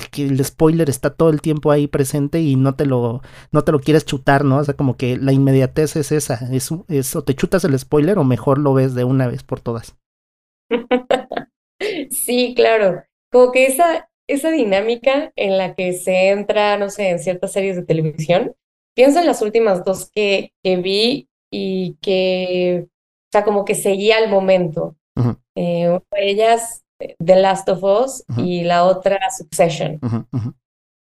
que 0.09 0.23
el 0.25 0.43
spoiler 0.43 0.89
está 0.89 1.13
todo 1.13 1.29
el 1.29 1.41
tiempo 1.41 1.71
ahí 1.71 1.87
presente 1.87 2.41
y 2.41 2.55
no 2.55 2.75
te 2.75 2.85
lo 2.85 3.21
no 3.51 3.63
te 3.63 3.71
lo 3.71 3.79
quieres 3.79 4.05
chutar, 4.05 4.43
¿no? 4.45 4.57
O 4.57 4.63
sea, 4.63 4.75
como 4.75 4.97
que 4.97 5.17
la 5.17 5.33
inmediatez 5.33 5.95
es 5.95 6.11
esa, 6.11 6.39
es, 6.51 6.69
es 6.87 7.15
o 7.15 7.23
te 7.23 7.35
chutas 7.35 7.63
el 7.63 7.77
spoiler 7.77 8.17
o 8.17 8.23
mejor 8.23 8.57
lo 8.57 8.73
ves 8.73 8.95
de 8.95 9.03
una 9.03 9.27
vez 9.27 9.43
por 9.43 9.59
todas. 9.59 9.95
sí, 12.09 12.53
claro. 12.55 13.03
Como 13.31 13.51
que 13.51 13.65
esa 13.65 14.09
esa 14.27 14.51
dinámica 14.51 15.31
en 15.35 15.57
la 15.57 15.75
que 15.75 15.93
se 15.93 16.29
entra, 16.29 16.77
no 16.77 16.89
sé, 16.89 17.09
en 17.09 17.19
ciertas 17.19 17.51
series 17.51 17.75
de 17.75 17.83
televisión. 17.83 18.55
Pienso 18.95 19.19
en 19.19 19.25
las 19.25 19.41
últimas 19.41 19.83
dos 19.83 20.09
que, 20.11 20.53
que 20.63 20.77
vi 20.77 21.29
y 21.51 21.97
que, 22.01 22.87
o 22.87 23.29
sea, 23.31 23.43
como 23.43 23.65
que 23.65 23.75
seguía 23.75 24.19
el 24.19 24.29
momento. 24.29 24.95
Uh 25.15 25.21
-huh. 25.21 25.39
eh, 25.55 25.89
una 25.89 26.01
de 26.11 26.29
ellas, 26.29 26.82
The 27.23 27.35
Last 27.35 27.69
of 27.69 27.83
Us, 27.83 28.23
uh 28.29 28.33
-huh. 28.35 28.45
y 28.45 28.63
la 28.63 28.85
otra, 28.85 29.19
Succession. 29.37 29.99
Uh 30.01 30.23
-huh. 30.31 30.53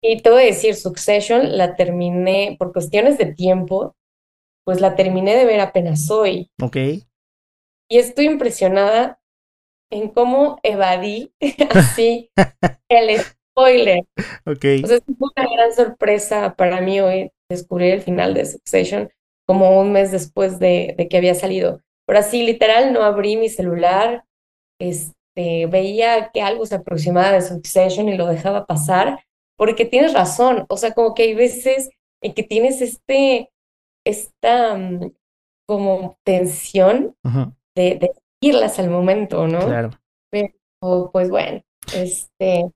Y 0.03 0.21
te 0.21 0.29
voy 0.29 0.43
a 0.43 0.45
decir, 0.45 0.75
Succession 0.75 1.57
la 1.57 1.75
terminé 1.75 2.55
por 2.59 2.71
cuestiones 2.73 3.17
de 3.17 3.33
tiempo, 3.33 3.95
pues 4.65 4.79
la 4.79 4.95
terminé 4.95 5.35
de 5.35 5.45
ver 5.45 5.59
apenas 5.59 6.09
hoy. 6.11 6.49
Ok. 6.61 6.75
Y 7.89 7.97
estoy 7.97 8.25
impresionada 8.25 9.19
en 9.91 10.09
cómo 10.09 10.59
evadí 10.63 11.31
así 11.71 12.29
el 12.89 13.19
spoiler. 13.19 14.03
Ok. 14.45 14.65
O 14.83 14.87
sea, 14.87 14.99
fue 15.17 15.29
una 15.35 15.55
gran 15.55 15.73
sorpresa 15.73 16.55
para 16.55 16.81
mí 16.81 16.99
hoy 16.99 17.31
descubrir 17.49 17.93
el 17.93 18.01
final 18.01 18.33
de 18.33 18.45
Succession 18.45 19.09
como 19.47 19.79
un 19.79 19.91
mes 19.91 20.11
después 20.11 20.59
de, 20.59 20.93
de, 20.97 21.07
que 21.07 21.17
había 21.17 21.35
salido. 21.35 21.81
Pero 22.05 22.19
así, 22.19 22.43
literal, 22.43 22.93
no 22.93 23.01
abrí 23.01 23.37
mi 23.37 23.49
celular, 23.49 24.25
este, 24.79 25.15
veía 25.35 26.31
que 26.33 26.41
algo 26.41 26.65
se 26.65 26.75
aproximaba 26.75 27.31
de 27.31 27.41
Succession 27.41 28.09
y 28.09 28.17
lo 28.17 28.27
dejaba 28.27 28.65
pasar, 28.65 29.19
porque 29.57 29.85
tienes 29.85 30.13
razón, 30.13 30.65
o 30.69 30.77
sea, 30.77 30.93
como 30.93 31.13
que 31.13 31.23
hay 31.23 31.35
veces 31.35 31.89
en 32.21 32.33
que 32.33 32.43
tienes 32.43 32.81
este, 32.81 33.51
esta 34.05 34.73
um, 34.73 35.11
como 35.67 36.17
tensión 36.23 37.15
de 37.75 38.11
irlas 38.41 38.79
al 38.79 38.89
momento, 38.89 39.47
¿no? 39.47 39.59
Claro. 39.59 39.91
Pero, 40.31 41.09
pues 41.11 41.29
bueno, 41.29 41.61
este, 41.93 42.71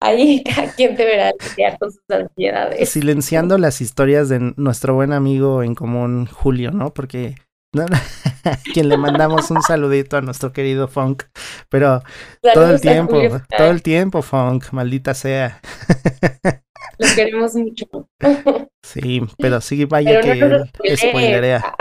ahí 0.00 0.42
cada 0.54 0.72
quien 0.72 0.96
deberá 0.96 1.32
lidiar 1.32 1.78
con 1.78 1.92
sus 1.92 2.02
ansiedades. 2.08 2.88
Silenciando 2.88 3.58
las 3.58 3.80
historias 3.80 4.28
de 4.28 4.54
nuestro 4.56 4.94
buen 4.94 5.12
amigo 5.12 5.62
en 5.62 5.74
común, 5.74 6.26
Julio, 6.26 6.70
¿no? 6.70 6.92
Porque 6.92 7.36
quien 8.72 8.88
le 8.88 8.96
mandamos 8.96 9.50
un 9.50 9.62
saludito 9.62 10.16
a 10.16 10.20
nuestro 10.20 10.52
querido 10.52 10.88
Funk, 10.88 11.24
pero 11.68 12.02
Saludos 12.42 12.54
todo 12.54 12.70
el 12.70 12.80
tiempo, 12.80 13.20
todo 13.56 13.70
el 13.70 13.82
tiempo, 13.82 14.22
Funk, 14.22 14.72
maldita 14.72 15.14
sea. 15.14 15.60
Lo 16.98 17.06
queremos 17.14 17.54
mucho. 17.54 17.86
Sí, 18.80 19.20
pero 19.36 19.60
sí, 19.60 19.84
vaya 19.84 20.20
pero 20.22 20.64
que 20.82 20.96
spoilerea. 20.96 21.74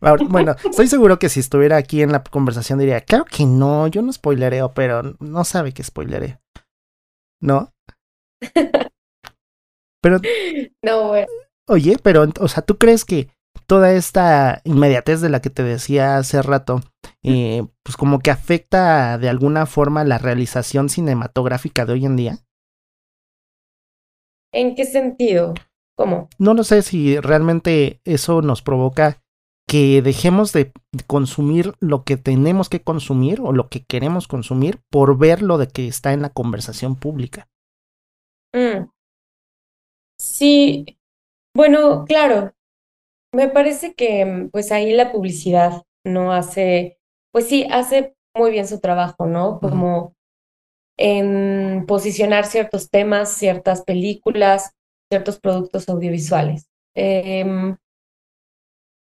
bueno, 0.28 0.54
estoy 0.64 0.86
seguro 0.86 1.18
que 1.18 1.28
si 1.28 1.40
estuviera 1.40 1.76
aquí 1.76 2.00
en 2.00 2.12
la 2.12 2.22
conversación 2.22 2.78
diría, 2.78 3.00
claro 3.00 3.24
que 3.24 3.44
no, 3.44 3.88
yo 3.88 4.00
no 4.00 4.12
spoilereo, 4.12 4.72
pero 4.72 5.16
no 5.18 5.42
sabe 5.42 5.72
que 5.72 5.82
spoilereo. 5.82 6.40
¿No? 7.40 7.74
Pero. 10.00 10.20
No, 10.84 11.08
bueno. 11.08 11.26
Oye, 11.66 11.96
pero, 12.00 12.26
o 12.38 12.46
sea, 12.46 12.62
¿tú 12.62 12.78
crees 12.78 13.04
que 13.04 13.33
toda 13.66 13.92
esta 13.92 14.60
inmediatez 14.64 15.20
de 15.20 15.28
la 15.28 15.40
que 15.40 15.50
te 15.50 15.62
decía 15.62 16.16
hace 16.16 16.42
rato, 16.42 16.80
eh, 17.22 17.66
pues 17.82 17.96
como 17.96 18.20
que 18.20 18.30
afecta 18.30 19.18
de 19.18 19.28
alguna 19.28 19.66
forma 19.66 20.04
la 20.04 20.18
realización 20.18 20.88
cinematográfica 20.88 21.84
de 21.86 21.92
hoy 21.94 22.04
en 22.04 22.16
día? 22.16 22.38
¿En 24.52 24.74
qué 24.74 24.84
sentido? 24.84 25.54
¿Cómo? 25.96 26.28
No 26.38 26.54
lo 26.54 26.64
sé 26.64 26.82
si 26.82 27.18
realmente 27.18 28.00
eso 28.04 28.42
nos 28.42 28.62
provoca 28.62 29.22
que 29.66 30.02
dejemos 30.02 30.52
de 30.52 30.72
consumir 31.06 31.74
lo 31.80 32.04
que 32.04 32.16
tenemos 32.16 32.68
que 32.68 32.82
consumir 32.82 33.40
o 33.40 33.52
lo 33.52 33.68
que 33.68 33.84
queremos 33.84 34.28
consumir 34.28 34.80
por 34.90 35.16
ver 35.18 35.42
lo 35.42 35.58
de 35.58 35.68
que 35.68 35.88
está 35.88 36.12
en 36.12 36.22
la 36.22 36.30
conversación 36.30 36.96
pública. 36.96 37.48
Mm. 38.52 38.90
Sí, 40.18 40.98
bueno, 41.56 42.04
claro. 42.04 42.52
Me 43.34 43.48
parece 43.48 43.94
que 43.94 44.48
pues 44.52 44.70
ahí 44.72 44.92
la 44.92 45.10
publicidad 45.12 45.82
no 46.04 46.32
hace, 46.32 46.98
pues 47.32 47.48
sí, 47.48 47.66
hace 47.70 48.14
muy 48.36 48.50
bien 48.52 48.66
su 48.68 48.80
trabajo, 48.80 49.26
¿no? 49.26 49.58
Como 49.60 49.98
uh 49.98 50.08
-huh. 50.08 50.14
en 50.98 51.86
posicionar 51.86 52.46
ciertos 52.46 52.90
temas, 52.90 53.30
ciertas 53.30 53.82
películas, 53.82 54.72
ciertos 55.10 55.40
productos 55.40 55.88
audiovisuales. 55.88 56.68
Eh, 56.96 57.44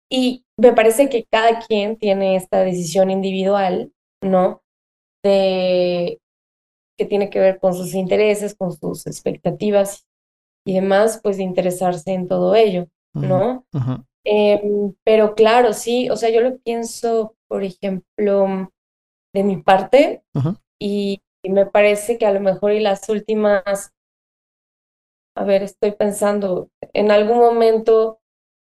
y 0.10 0.46
me 0.58 0.74
parece 0.74 1.10
que 1.10 1.26
cada 1.26 1.60
quien 1.60 1.98
tiene 1.98 2.36
esta 2.36 2.60
decisión 2.62 3.10
individual, 3.10 3.92
¿no? 4.22 4.62
De 5.24 6.20
que 6.98 7.06
tiene 7.06 7.30
que 7.30 7.40
ver 7.40 7.60
con 7.60 7.74
sus 7.74 7.96
intereses, 7.96 8.56
con 8.56 8.72
sus 8.72 9.08
expectativas 9.08 10.06
y 10.66 10.76
demás, 10.76 11.20
pues 11.24 11.38
de 11.38 11.44
interesarse 11.44 12.14
en 12.14 12.28
todo 12.28 12.56
ello, 12.56 12.88
¿no? 13.14 13.66
Uh 13.74 13.80
-huh. 13.80 14.06
Eh, 14.26 14.62
pero 15.04 15.36
claro, 15.36 15.74
sí, 15.74 16.10
o 16.10 16.16
sea, 16.16 16.30
yo 16.30 16.42
lo 16.42 16.58
pienso, 16.60 17.36
por 17.48 17.64
ejemplo, 17.64 18.72
de 19.34 19.44
mi 19.44 19.58
parte, 19.58 20.24
y, 20.80 21.22
y 21.44 21.50
me 21.52 21.66
parece 21.66 22.18
que 22.18 22.26
a 22.26 22.32
lo 22.34 22.40
mejor 22.40 22.72
y 22.74 22.80
las 22.80 23.10
últimas, 23.10 23.94
a 25.36 25.44
ver, 25.44 25.64
estoy 25.64 25.92
pensando, 25.92 26.70
en 26.94 27.12
algún 27.12 27.38
momento 27.38 28.20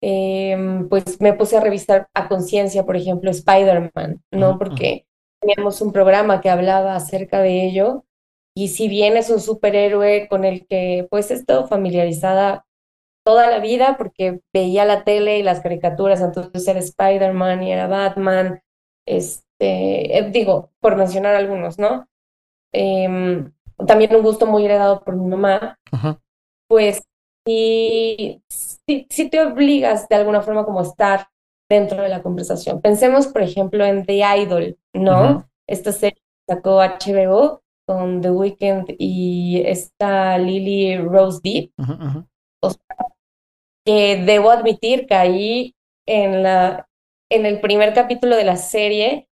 eh, 0.04 0.86
pues 0.90 1.20
me 1.22 1.34
puse 1.34 1.58
a 1.58 1.62
revisar 1.62 2.08
a 2.14 2.28
conciencia, 2.28 2.86
por 2.86 2.96
ejemplo, 2.96 3.32
Spider-Man, 3.32 4.24
¿no? 4.32 4.52
Uh 4.52 4.54
-huh. 4.54 4.58
Porque 4.60 5.08
teníamos 5.42 5.82
un 5.82 5.92
programa 5.92 6.42
que 6.42 6.50
hablaba 6.52 6.96
acerca 6.96 7.42
de 7.42 7.66
ello, 7.66 8.06
y 8.56 8.70
si 8.70 8.90
bien 8.90 9.18
es 9.18 9.30
un 9.32 9.40
superhéroe 9.40 10.28
con 10.30 10.46
el 10.46 10.68
que 10.68 11.08
pues 11.10 11.32
he 11.32 11.36
estado 11.36 11.68
familiarizada 11.68 12.67
toda 13.28 13.50
la 13.50 13.60
vida, 13.60 13.98
porque 13.98 14.40
veía 14.54 14.86
la 14.86 15.04
tele 15.04 15.38
y 15.38 15.44
las 15.44 15.60
caricaturas, 15.60 16.22
entonces 16.22 16.66
era 16.66 16.80
Spider-Man 16.80 17.62
y 17.62 17.74
era 17.74 17.86
Batman, 17.88 18.62
este, 19.06 20.18
eh, 20.18 20.30
digo, 20.32 20.72
por 20.80 20.96
mencionar 20.96 21.36
algunos, 21.36 21.78
¿no? 21.78 22.08
Eh, 22.72 23.44
también 23.86 24.16
un 24.16 24.24
gusto 24.24 24.46
muy 24.46 24.64
heredado 24.64 25.04
por 25.04 25.18
mi 25.18 25.26
mamá, 25.26 25.78
pues 26.70 27.04
sí, 27.46 28.42
sí, 28.48 29.30
te 29.30 29.42
obligas 29.42 30.08
de 30.08 30.16
alguna 30.16 30.42
forma 30.42 30.64
como 30.64 30.80
a 30.80 30.84
estar 30.84 31.28
dentro 31.70 32.02
de 32.02 32.08
la 32.08 32.24
conversación. 32.24 32.80
Pensemos, 32.80 33.28
por 33.28 33.42
ejemplo, 33.42 33.84
en 33.84 34.06
The 34.06 34.24
Idol, 34.38 34.78
¿no? 34.94 35.50
Esta 35.68 35.92
serie 35.92 36.24
sacó 36.48 36.80
HBO 36.82 37.62
con 37.86 38.22
The 38.22 38.32
Weeknd 38.32 38.96
y 38.98 39.64
esta 39.66 40.38
Lily 40.38 40.98
Rose 41.00 41.42
Deep. 41.44 41.74
Que 43.88 44.18
debo 44.18 44.52
admitir 44.52 45.08
que 45.08 45.16
ahí 45.16 45.76
en 46.06 46.44
la 46.44 46.90
en 47.30 47.46
el 47.46 47.62
primer 47.62 47.94
capítulo 47.94 48.36
de 48.36 48.44
la 48.44 48.58
serie 48.58 49.30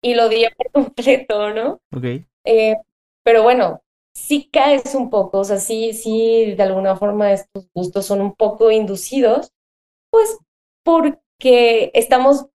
y 0.00 0.14
lo 0.14 0.30
di 0.30 0.46
por 0.56 0.72
completo, 0.72 1.50
¿no? 1.50 1.80
Ok. 1.94 2.04
Eh, 2.44 2.76
pero 3.22 3.42
bueno, 3.42 3.82
sí 4.14 4.48
caes 4.50 4.94
un 4.94 5.10
poco, 5.10 5.40
o 5.40 5.44
sea, 5.44 5.58
sí, 5.58 5.92
sí, 5.92 6.54
de 6.54 6.62
alguna 6.62 6.96
forma 6.96 7.32
estos 7.32 7.68
gustos 7.74 8.06
son 8.06 8.22
un 8.22 8.34
poco 8.34 8.70
inducidos, 8.70 9.52
pues 10.10 10.38
porque 10.82 11.90
estamos 11.92 12.46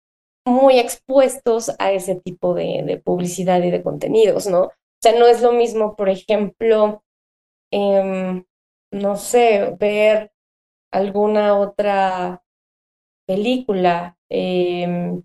muy 0.45 0.79
expuestos 0.79 1.71
a 1.77 1.91
ese 1.91 2.15
tipo 2.15 2.55
de, 2.55 2.99
publicidad 3.05 3.61
y 3.61 3.69
de 3.69 3.83
contenidos, 3.83 4.47
¿no? 4.47 4.63
O 4.63 4.71
sea, 5.03 5.17
no 5.19 5.27
es 5.27 5.41
lo 5.43 5.51
mismo, 5.51 5.95
por 5.95 6.09
ejemplo, 6.09 7.03
em, 7.71 8.43
no 8.91 9.15
sé, 9.17 9.75
ver 9.79 10.32
alguna 10.93 11.57
otra 11.57 12.43
película, 13.27 14.17
em, 14.29 15.23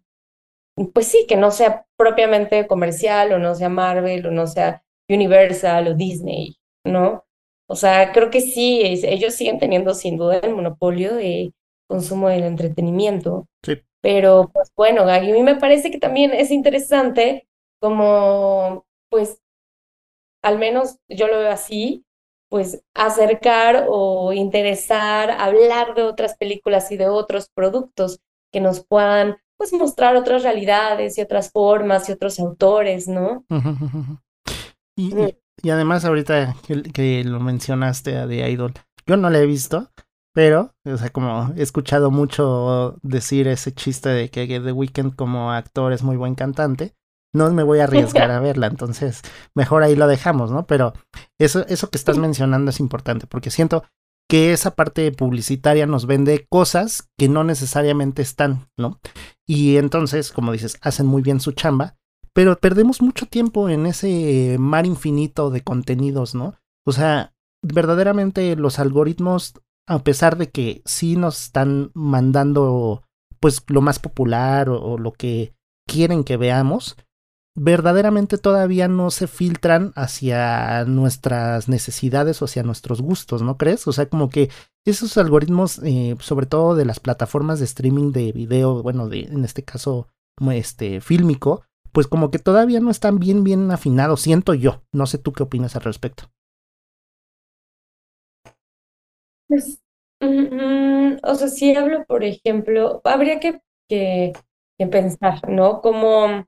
pues 0.95 1.09
sí, 1.09 1.27
que 1.29 1.37
no 1.37 1.51
sea 1.51 1.87
propiamente 1.97 2.67
comercial 2.67 3.33
o 3.33 3.39
no 3.39 3.55
sea 3.55 3.69
Marvel 3.69 4.27
o 4.27 4.31
no 4.31 4.47
sea 4.47 4.85
Universal 5.09 5.89
o 5.89 5.95
Disney, 5.95 6.57
¿no? 6.85 7.25
O 7.69 7.77
sea, 7.77 8.13
creo 8.13 8.31
que 8.31 8.41
sí, 8.41 8.81
ellos 8.83 9.35
siguen 9.35 9.59
teniendo 9.59 9.95
sin 9.95 10.17
duda 10.17 10.39
el 10.39 10.55
monopolio 10.55 11.15
de 11.15 11.53
consumo 11.89 12.29
del 12.29 12.45
entretenimiento. 12.45 13.47
Sí. 13.63 13.83
Pero, 14.01 14.51
pues 14.53 14.73
bueno, 14.77 15.03
a 15.03 15.21
mí 15.21 15.43
me 15.43 15.57
parece 15.57 15.91
que 15.91 15.99
también 15.99 16.33
es 16.33 16.51
interesante 16.51 17.49
como, 17.81 18.87
pues, 19.11 19.41
al 20.43 20.59
menos 20.59 20.99
yo 21.09 21.27
lo 21.29 21.39
veo 21.39 21.51
así, 21.51 22.05
pues 22.49 22.83
acercar 22.95 23.87
o 23.88 24.33
interesar, 24.33 25.31
hablar 25.31 25.95
de 25.95 26.02
otras 26.02 26.37
películas 26.37 26.90
y 26.90 26.97
de 26.97 27.09
otros 27.09 27.50
productos 27.55 28.21
que 28.52 28.61
nos 28.61 28.85
puedan, 28.85 29.37
pues, 29.57 29.73
mostrar 29.73 30.17
otras 30.17 30.43
realidades 30.43 31.19
y 31.19 31.21
otras 31.21 31.50
formas 31.50 32.09
y 32.09 32.12
otros 32.12 32.38
autores, 32.40 33.09
¿no? 33.09 33.45
Y, 34.97 35.71
además 35.71 36.05
ahorita 36.05 36.57
que, 36.93 37.25
lo 37.25 37.40
mencionaste 37.40 38.17
a 38.17 38.26
The 38.26 38.50
Idol, 38.50 38.75
yo 39.07 39.17
no 39.17 39.31
la 39.31 39.38
he 39.38 39.47
visto, 39.47 39.90
pero, 40.33 40.73
o 40.85 40.97
sea, 40.97 41.11
como 41.11 41.52
he 41.57 41.62
escuchado 41.62 42.11
mucho 42.11 42.97
decir 43.02 43.49
ese 43.49 43.73
chiste 43.73 44.09
de 44.09 44.31
que 44.31 44.47
The 44.47 44.73
Weeknd 44.73 45.14
como 45.14 45.52
actor 45.52 45.93
es 45.93 46.02
muy 46.02 46.17
buen 46.17 46.35
cantante, 46.35 46.95
no 47.35 47.51
me 47.53 47.63
voy 47.63 47.81
a 47.81 47.85
arriesgar 47.85 48.31
a 48.31 48.41
verla, 48.41 48.67
entonces 48.67 49.23
mejor 49.55 49.83
ahí 49.83 49.97
lo 49.97 50.07
dejamos, 50.07 50.51
¿no? 50.51 50.67
Pero 50.67 50.93
eso, 51.39 51.67
eso 51.69 51.91
que 51.91 51.99
estás 51.99 52.19
mencionando 52.19 52.71
es 52.71 52.81
importante, 52.81 53.27
porque 53.27 53.51
siento 53.51 53.85
que 54.29 54.53
esa 54.53 54.75
parte 54.75 55.11
publicitaria 55.13 55.87
nos 55.87 56.07
vende 56.07 56.47
cosas 56.51 57.09
que 57.19 57.29
no 57.29 57.45
necesariamente 57.45 58.21
están, 58.21 58.69
¿no? 58.77 59.01
Y 59.47 59.79
entonces, 59.79 60.33
como 60.33 60.53
dices, 60.53 60.79
hacen 60.83 61.07
muy 61.07 61.23
bien 61.23 61.41
su 61.41 61.53
chamba, 61.53 61.97
pero 62.35 62.59
perdemos 62.59 63.01
mucho 63.01 63.27
tiempo 63.27 63.69
en 63.69 63.87
ese 63.87 64.57
mar 64.59 64.87
infinito 64.87 65.51
de 65.51 65.63
contenidos, 65.63 66.35
¿no? 66.35 66.55
O 66.87 66.93
sea, 66.93 67.33
verdaderamente 67.63 68.55
los 68.57 68.79
algoritmos, 68.79 69.55
a 69.89 69.99
pesar 70.05 70.37
de 70.37 70.51
que 70.51 70.83
sí 70.85 71.17
nos 71.17 71.43
están 71.43 71.91
mandando 71.95 73.03
pues 73.41 73.65
lo 73.69 73.81
más 73.81 73.99
popular 73.99 74.69
o, 74.69 74.99
lo 74.99 75.13
que 75.13 75.55
quieren 75.87 76.25
que 76.25 76.37
veamos, 76.37 76.97
verdaderamente 77.61 78.38
todavía 78.38 78.88
no 78.88 79.11
se 79.11 79.27
filtran 79.27 79.92
hacia 79.97 80.85
nuestras 80.85 81.68
necesidades 81.68 82.40
o 82.40 82.44
hacia 82.44 82.62
nuestros 82.62 83.03
gustos, 83.03 83.42
¿no 83.42 83.57
crees? 83.57 83.87
O 83.87 83.92
sea, 83.92 84.09
como 84.09 84.31
que 84.31 84.51
esos 84.85 85.18
algoritmos, 85.18 85.81
eh, 85.85 86.16
sobre 86.21 86.47
todo 86.47 86.75
de 86.75 86.85
las 86.85 87.01
plataformas 87.01 87.59
de 87.59 87.66
streaming 87.66 88.12
de 88.12 88.33
video, 88.33 88.83
bueno, 88.83 89.09
de, 89.09 89.23
en 89.23 89.44
este 89.44 89.64
caso, 89.64 90.09
este, 90.53 91.01
fílmico, 91.01 91.62
pues 91.92 92.07
como 92.07 92.31
que 92.31 92.38
todavía 92.38 92.81
no 92.81 92.90
están 92.90 93.18
bien, 93.18 93.44
bien 93.44 93.71
afinados, 93.71 94.21
siento 94.21 94.55
yo. 94.55 94.83
No 94.92 95.07
sé 95.07 95.18
tú 95.18 95.33
qué 95.33 95.42
opinas 95.42 95.75
al 95.77 95.83
respecto. 95.83 96.25
Pues, 99.49 99.81
mm, 100.21 101.16
o 101.23 101.35
sea, 101.35 101.49
si 101.49 101.75
hablo, 101.75 102.05
por 102.07 102.23
ejemplo, 102.23 103.01
habría 103.05 103.40
que, 103.40 103.61
que, 103.88 104.33
pensar, 104.90 105.49
¿no? 105.49 105.81
Como, 105.81 106.47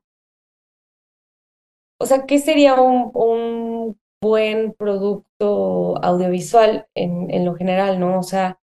o 2.01 2.05
sea, 2.05 2.25
¿qué 2.25 2.39
sería 2.39 2.75
un, 2.81 3.11
un 3.13 3.99
buen 4.21 4.73
producto 4.73 5.97
audiovisual 6.03 6.87
en, 6.95 7.29
en, 7.31 7.45
lo 7.45 7.55
general, 7.55 7.99
¿no? 7.99 8.19
O 8.19 8.23
sea, 8.23 8.59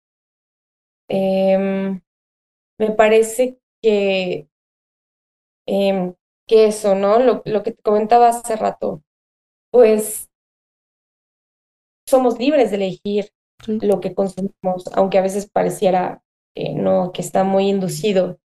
em, 1.09 2.01
me 2.79 2.91
parece 2.93 3.59
que 3.83 4.49
em, 5.67 6.15
que 6.47 6.67
eso, 6.67 6.95
¿no? 6.95 7.19
Lo, 7.21 7.43
lo 7.45 7.63
que 7.63 7.73
te 7.73 7.83
comentaba 7.83 8.29
hace 8.29 8.57
rato, 8.57 9.03
pues 9.73 10.29
somos 12.07 12.39
libres 12.39 12.71
de 12.71 12.77
elegir 12.77 13.31
lo 13.67 14.01
que 14.01 14.15
consumimos, 14.15 14.85
aunque 14.95 15.19
a 15.19 15.23
veces 15.23 15.49
pareciera 15.51 16.23
que 16.55 16.75
no, 16.75 17.13
que 17.13 17.23
está 17.23 17.45
muy 17.45 17.69
inducido, 17.69 18.39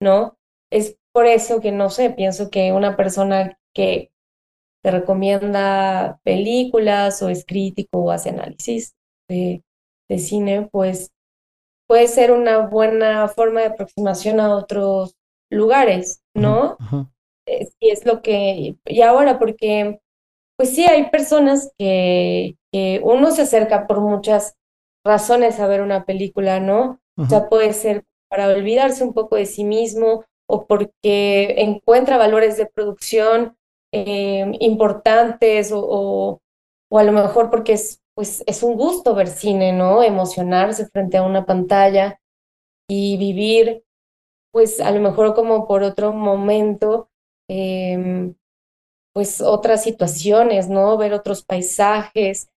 ¿no? 0.00 0.36
Es 0.70 0.98
por 1.12 1.26
eso 1.26 1.60
que, 1.60 1.72
no 1.72 1.88
sé, 1.90 2.10
pienso 2.10 2.50
que 2.50 2.72
una 2.72 2.96
persona 2.96 3.58
que 3.74 4.10
te 4.86 4.92
recomienda 4.92 6.20
películas 6.22 7.20
o 7.20 7.28
es 7.28 7.44
crítico 7.44 7.98
o 7.98 8.12
hace 8.12 8.28
análisis 8.28 8.94
de, 9.28 9.64
de 10.08 10.18
cine, 10.20 10.68
pues 10.70 11.10
puede 11.88 12.06
ser 12.06 12.30
una 12.30 12.68
buena 12.68 13.26
forma 13.26 13.62
de 13.62 13.66
aproximación 13.66 14.38
a 14.38 14.54
otros 14.54 15.16
lugares, 15.50 16.22
¿no? 16.34 16.76
Eh, 17.48 17.66
sí 17.66 17.90
es 17.90 18.06
lo 18.06 18.22
que, 18.22 18.76
y 18.84 19.02
ahora 19.02 19.40
porque, 19.40 19.98
pues 20.56 20.72
sí, 20.72 20.84
hay 20.84 21.10
personas 21.10 21.72
que, 21.76 22.56
que 22.72 23.00
uno 23.02 23.32
se 23.32 23.42
acerca 23.42 23.88
por 23.88 24.00
muchas 24.00 24.54
razones 25.04 25.58
a 25.58 25.66
ver 25.66 25.80
una 25.80 26.04
película, 26.04 26.60
¿no? 26.60 27.00
O 27.18 27.26
sea, 27.26 27.48
puede 27.48 27.72
ser 27.72 28.04
para 28.30 28.46
olvidarse 28.46 29.02
un 29.02 29.14
poco 29.14 29.34
de 29.34 29.46
sí 29.46 29.64
mismo 29.64 30.24
o 30.48 30.68
porque 30.68 31.56
encuentra 31.58 32.18
valores 32.18 32.56
de 32.56 32.66
producción 32.66 33.56
eh, 34.06 34.52
importantes 34.60 35.72
o, 35.72 35.80
o, 35.80 36.40
o, 36.90 36.98
a 36.98 37.04
lo 37.04 37.12
mejor 37.12 37.50
porque 37.50 37.74
es, 37.74 38.00
pues, 38.14 38.42
es 38.46 38.62
un 38.62 38.76
gusto 38.76 39.14
ver 39.14 39.28
cine, 39.28 39.72
¿no? 39.72 40.02
Emocionarse 40.02 40.86
frente 40.86 41.16
a 41.18 41.22
una 41.22 41.46
pantalla 41.46 42.20
y 42.88 43.16
vivir, 43.18 43.84
pues 44.52 44.80
a 44.80 44.90
lo 44.92 45.00
mejor 45.00 45.34
como 45.34 45.66
por 45.66 45.82
otro 45.82 46.12
momento 46.12 47.10
Em, 47.48 48.34
pues 49.14 49.40
otras 49.40 49.82
situaciones, 49.84 50.68
¿no? 50.68 50.96
Ver 50.98 51.14
otros 51.14 51.44
paisajes. 51.44 52.50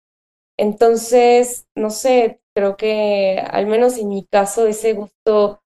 Entonces, 0.57 1.67
no 1.75 1.89
sé, 1.89 2.41
creo 2.55 2.77
que 2.77 3.39
al 3.39 3.67
menos 3.67 3.97
en 3.97 4.09
mi 4.09 4.25
caso 4.25 4.67
ese 4.67 4.93
gusto 4.93 5.61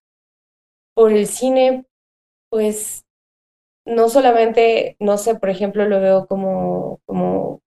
por 0.95 1.11
el 1.11 1.27
cine, 1.27 1.85
pues 2.49 3.02
no 3.85 4.09
solamente, 4.09 4.95
no 4.99 5.17
sé, 5.17 5.35
por 5.35 5.49
ejemplo, 5.49 5.87
lo 5.87 5.99
veo 5.99 6.27
como, 6.27 7.01
como, 7.05 7.61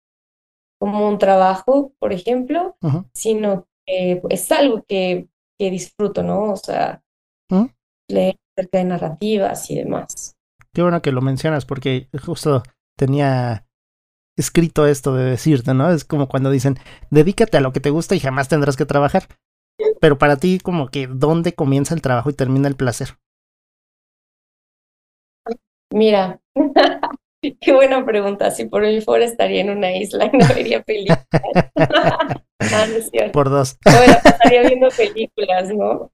como 0.78 1.08
un 1.08 1.18
trabajo, 1.18 1.92
por 1.98 2.12
ejemplo, 2.12 2.76
sino 3.12 3.66
que 3.86 4.22
es 4.30 4.52
algo 4.52 4.84
que, 4.86 5.28
que 5.58 5.70
disfruto, 5.70 6.22
¿no? 6.22 6.52
O 6.52 6.56
sea, 6.56 7.02
¿Mm? 7.50 7.66
leer 8.08 8.36
acerca 8.56 8.78
de 8.78 8.84
narrativas 8.84 9.70
y 9.70 9.76
demás. 9.76 10.36
Qué 10.72 10.82
bueno 10.82 11.02
que 11.02 11.12
lo 11.12 11.22
mencionas 11.22 11.64
porque 11.64 12.08
justo 12.24 12.62
tenía 12.96 13.66
escrito 14.36 14.86
esto 14.86 15.14
de 15.14 15.24
decirte, 15.24 15.74
¿no? 15.74 15.90
Es 15.90 16.04
como 16.04 16.28
cuando 16.28 16.50
dicen, 16.50 16.78
dedícate 17.10 17.56
a 17.56 17.60
lo 17.60 17.72
que 17.72 17.80
te 17.80 17.90
gusta 17.90 18.14
y 18.14 18.20
jamás 18.20 18.48
tendrás 18.48 18.76
que 18.76 18.84
trabajar. 18.84 19.28
Pero 20.00 20.18
para 20.18 20.36
ti, 20.36 20.58
como 20.58 20.88
que, 20.88 21.06
¿dónde 21.06 21.54
comienza 21.54 21.94
el 21.94 22.02
trabajo 22.02 22.30
y 22.30 22.34
termina 22.34 22.68
el 22.68 22.76
placer? 22.76 23.18
Mira, 25.92 26.40
qué 27.60 27.72
buena 27.72 28.04
pregunta. 28.04 28.50
Si 28.50 28.66
por 28.66 28.82
mí 28.82 29.00
fuera 29.00 29.24
estaría 29.24 29.60
en 29.60 29.70
una 29.70 29.94
isla 29.94 30.30
y 30.32 30.36
no 30.36 30.46
vería 30.48 30.82
películas. 30.82 31.26
no, 32.60 33.32
Por 33.32 33.50
dos. 33.50 33.76
Bueno, 33.84 34.14
estaría 34.24 34.62
viendo 34.62 34.88
películas, 34.88 35.72
¿no? 35.72 36.12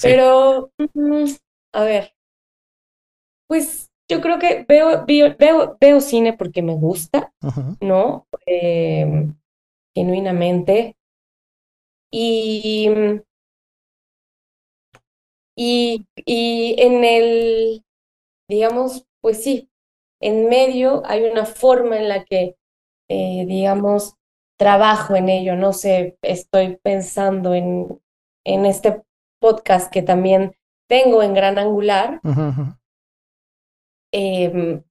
Pero, 0.00 0.70
a 1.72 1.84
ver, 1.84 2.14
pues 3.46 3.90
yo 4.08 4.20
creo 4.20 4.38
que 4.38 4.64
veo, 4.68 5.04
veo, 5.06 5.76
veo, 5.80 6.00
cine 6.00 6.32
porque 6.32 6.62
me 6.62 6.74
gusta, 6.74 7.32
¿no? 7.80 8.26
Eh, 8.46 9.28
genuinamente. 9.94 10.96
Y, 12.10 12.90
y, 15.56 16.06
y 16.26 16.76
en 16.78 17.04
el, 17.04 17.84
digamos, 18.48 19.06
pues 19.20 19.42
sí, 19.42 19.70
en 20.20 20.48
medio 20.48 21.02
hay 21.04 21.24
una 21.24 21.44
forma 21.44 21.98
en 21.98 22.08
la 22.08 22.24
que, 22.24 22.56
eh, 23.08 23.44
digamos, 23.46 24.16
trabajo 24.58 25.16
en 25.16 25.28
ello. 25.28 25.56
No 25.56 25.72
sé, 25.72 26.16
estoy 26.22 26.76
pensando 26.76 27.54
en, 27.54 28.00
en 28.44 28.66
este 28.66 29.02
podcast 29.40 29.92
que 29.92 30.02
también 30.02 30.54
tengo 30.88 31.22
en 31.22 31.34
Gran 31.34 31.58
Angular. 31.58 32.20
Em, 34.12 34.82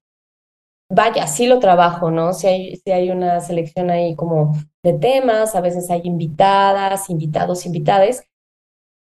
vaya, 0.90 1.28
sí 1.28 1.48
lo 1.48 1.60
trabajo, 1.60 2.12
¿no? 2.12 2.34
Si 2.34 2.48
hay, 2.48 2.76
si 2.76 2.92
hay 2.92 3.12
una 3.12 3.40
selección 3.40 3.90
ahí 3.90 4.16
como 4.16 4.54
de 4.84 4.94
temas, 4.94 5.56
a 5.56 5.62
veces 5.62 5.90
hay 5.90 6.02
invitadas, 6.04 7.10
invitados, 7.10 7.66
invitades. 7.66 8.24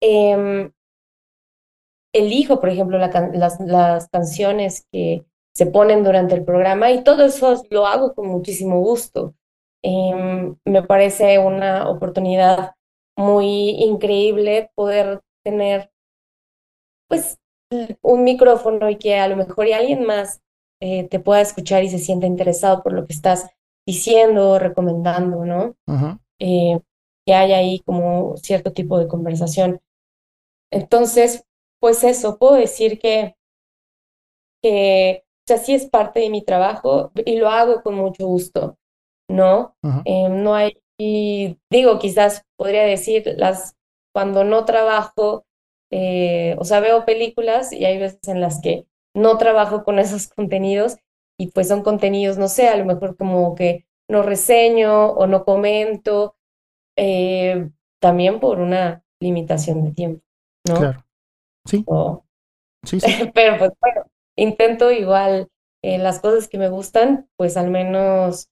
Eh, 0.03 0.71
elijo, 2.13 2.61
por 2.61 2.69
ejemplo, 2.71 2.99
las, 2.99 3.61
las 3.61 4.09
canciones 4.09 4.87
que 4.91 5.25
se 5.55 5.67
ponen 5.67 6.05
durante 6.05 6.35
el 6.35 6.45
programa 6.45 6.91
y 6.91 7.03
todo 7.03 7.25
eso 7.25 7.63
lo 7.71 7.87
hago 7.87 8.15
con 8.15 8.29
muchísimo 8.29 8.81
gusto. 8.81 9.35
Em, 9.83 10.57
me 10.65 10.83
parece 10.83 11.39
una 11.39 11.89
oportunidad 11.89 12.75
muy 13.17 13.71
increíble 13.71 14.71
poder 14.75 15.21
tener 15.45 15.91
pues 17.09 17.39
un 18.03 18.25
micrófono 18.25 18.89
y 18.89 18.97
que 18.97 19.19
a 19.19 19.29
lo 19.29 19.37
mejor 19.37 19.67
y 19.67 19.73
alguien 19.73 20.05
más 20.05 20.41
eh, 20.81 21.09
te 21.09 21.19
pueda 21.21 21.41
escuchar 21.41 21.83
y 21.83 21.91
se 21.91 21.99
sienta 21.99 22.27
interesado 22.27 22.83
por 22.83 22.93
lo 22.93 23.07
que 23.07 23.13
estás 23.13 23.51
diciendo, 23.87 24.59
recomendando, 24.59 25.45
¿no? 25.45 25.75
Eh, 26.39 26.79
que 27.27 27.35
haya 27.35 27.57
ahí 27.59 27.81
como 27.81 28.37
cierto 28.37 28.73
tipo 28.73 28.99
de 28.99 29.09
conversación. 29.09 29.81
Entonces, 30.71 31.45
pues 31.81 32.05
eso, 32.05 32.39
puedo 32.39 32.55
decir 32.55 32.99
que, 32.99 33.37
que 34.63 35.25
o 35.25 35.47
sea, 35.49 35.59
sí 35.59 35.75
es 35.75 35.89
parte 35.89 36.21
de 36.21 36.31
mi 36.31 36.43
trabajo 36.43 37.11
y 37.25 37.37
lo 37.37 37.49
hago 37.49 37.83
con 37.83 37.95
mucho 37.95 38.27
gusto, 38.27 38.77
¿no? 39.31 39.75
Eh, 40.05 40.29
no 40.29 40.55
hay, 40.55 40.79
y 40.99 41.59
digo, 41.71 41.99
quizás 41.99 42.45
podría 42.57 42.83
decir, 42.83 43.35
las, 43.37 43.77
cuando 44.13 44.45
no 44.45 44.65
trabajo, 44.65 45.47
eh, 45.91 46.55
o 46.59 46.65
sea, 46.65 46.81
veo 46.81 47.05
películas 47.07 47.73
y 47.73 47.85
hay 47.85 47.99
veces 47.99 48.29
en 48.29 48.41
las 48.41 48.61
que 48.61 48.87
no 49.15 49.39
trabajo 49.39 49.85
con 49.85 49.99
esos 49.99 50.29
contenidos 50.37 50.97
y 51.41 51.49
pues 51.49 51.69
son 51.69 51.83
contenidos, 51.83 52.37
no 52.37 52.49
sé, 52.49 52.69
a 52.69 52.77
lo 52.77 52.85
mejor 52.85 53.17
como 53.17 53.55
que 53.55 53.87
no 54.11 54.23
reseño 54.23 55.13
o 55.13 55.27
no 55.27 55.45
comento, 55.45 56.37
eh, 56.97 57.71
también 58.01 58.41
por 58.41 58.59
una 58.59 59.05
limitación 59.21 59.85
de 59.85 59.93
tiempo, 59.93 60.25
¿no? 60.67 60.75
Claro. 60.75 61.08
Sí. 61.65 61.85
sí, 62.85 63.01
sí. 63.01 63.31
Pero 63.35 63.59
pues 63.59 63.73
bueno, 63.81 64.03
intento 64.37 64.91
igual 64.91 65.49
eh, 65.83 65.99
las 65.99 66.21
cosas 66.21 66.49
que 66.49 66.59
me 66.59 66.69
gustan, 66.69 67.29
pues 67.37 67.57
al 67.57 67.71
menos 67.71 68.49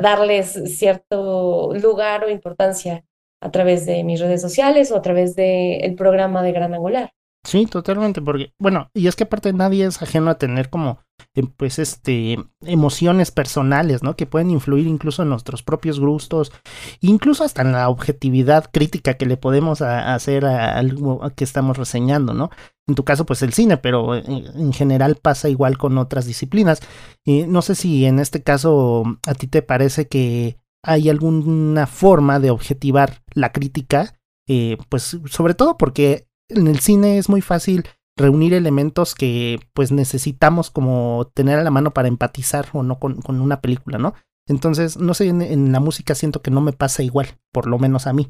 darles 0.00 0.52
cierto 0.78 1.72
lugar 1.74 2.22
o 2.22 2.30
importancia 2.30 3.04
a 3.42 3.50
través 3.50 3.86
de 3.86 4.04
mis 4.04 4.20
redes 4.20 4.40
sociales 4.40 4.92
o 4.92 4.96
a 4.96 5.02
través 5.02 5.34
del 5.34 5.94
programa 5.96 6.42
de 6.42 6.52
Gran 6.52 6.74
Angular. 6.74 7.12
Sí, 7.44 7.66
totalmente, 7.66 8.20
porque, 8.20 8.52
bueno, 8.58 8.90
y 8.94 9.08
es 9.08 9.16
que 9.16 9.24
aparte 9.24 9.52
nadie 9.52 9.86
es 9.86 10.02
ajeno 10.02 10.30
a 10.30 10.38
tener 10.38 10.68
como, 10.68 10.90
eh, 10.90 11.09
pues, 11.56 11.78
este, 11.78 12.38
emociones 12.62 13.30
personales, 13.30 14.02
¿no? 14.02 14.16
Que 14.16 14.26
pueden 14.26 14.50
influir 14.50 14.86
incluso 14.86 15.22
en 15.22 15.28
nuestros 15.28 15.62
propios 15.62 16.00
gustos, 16.00 16.52
incluso 17.00 17.44
hasta 17.44 17.62
en 17.62 17.72
la 17.72 17.88
objetividad 17.88 18.70
crítica 18.72 19.14
que 19.14 19.26
le 19.26 19.36
podemos 19.36 19.82
hacer 19.82 20.44
a 20.44 20.76
algo 20.76 21.20
que 21.36 21.44
estamos 21.44 21.76
reseñando, 21.76 22.34
¿no? 22.34 22.50
En 22.86 22.94
tu 22.94 23.04
caso, 23.04 23.24
pues 23.24 23.42
el 23.42 23.52
cine, 23.52 23.76
pero 23.76 24.16
en, 24.16 24.32
eh, 24.32 24.44
en 24.54 24.72
general 24.72 25.16
pasa 25.16 25.48
igual 25.48 25.78
con 25.78 25.96
otras 25.98 26.26
disciplinas. 26.26 26.80
Y 27.24 27.44
no 27.44 27.62
sé 27.62 27.74
si 27.74 28.06
en 28.06 28.18
este 28.18 28.42
caso 28.42 29.04
a 29.26 29.34
ti 29.34 29.46
te 29.46 29.62
parece 29.62 30.08
que 30.08 30.56
hay 30.82 31.08
alguna 31.08 31.86
forma 31.86 32.40
de 32.40 32.50
objetivar 32.50 33.22
la 33.34 33.52
crítica, 33.52 34.18
eh, 34.48 34.78
pues 34.88 35.18
sobre 35.26 35.54
todo 35.54 35.76
porque 35.76 36.26
en 36.48 36.66
el 36.66 36.80
cine 36.80 37.18
es 37.18 37.28
muy 37.28 37.40
fácil 37.40 37.84
reunir 38.20 38.54
elementos 38.54 39.14
que 39.14 39.58
pues 39.72 39.92
necesitamos 39.92 40.70
como 40.70 41.30
tener 41.34 41.58
a 41.58 41.64
la 41.64 41.70
mano 41.70 41.92
para 41.92 42.08
empatizar 42.08 42.66
o 42.72 42.82
no 42.82 42.98
con, 42.98 43.20
con 43.20 43.40
una 43.40 43.60
película, 43.60 43.98
¿no? 43.98 44.14
Entonces, 44.46 44.96
no 44.96 45.14
sé, 45.14 45.28
en, 45.28 45.72
la 45.72 45.80
música 45.80 46.14
siento 46.14 46.42
que 46.42 46.50
no 46.50 46.60
me 46.60 46.72
pasa 46.72 47.02
igual, 47.02 47.38
por 47.52 47.66
lo 47.66 47.78
menos 47.78 48.06
a 48.06 48.12
mí. 48.12 48.28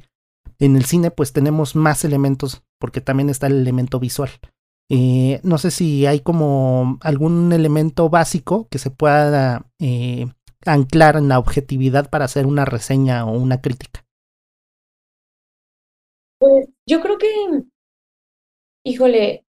En 0.59 0.77
el 0.77 0.85
cine 0.85 1.11
pues 1.11 1.33
tenemos 1.33 1.77
más 1.77 2.05
elementos 2.05 2.63
porque 2.79 3.01
también 3.01 3.31
está 3.31 3.47
el 3.47 3.59
elemento 3.61 3.99
visual. 3.99 4.31
Eh, 4.91 5.41
no 5.45 5.57
sé 5.57 5.71
si 5.71 6.07
hay 6.07 6.21
como 6.21 6.99
algún 7.01 7.53
elemento 7.53 8.11
básico 8.11 8.67
que 8.71 8.79
se 8.79 8.91
pueda 8.91 9.67
eh, 9.79 10.27
anclar 10.67 11.17
en 11.17 11.29
la 11.29 11.39
objetividad 11.39 12.11
para 12.11 12.25
hacer 12.25 12.47
una 12.47 12.65
reseña 12.65 13.25
o 13.25 13.33
una 13.33 13.61
crítica? 13.61 14.05
Pues 16.39 16.69
yo 16.87 17.01
creo 17.01 17.19
que, 17.19 17.29
híjole, 18.85 19.45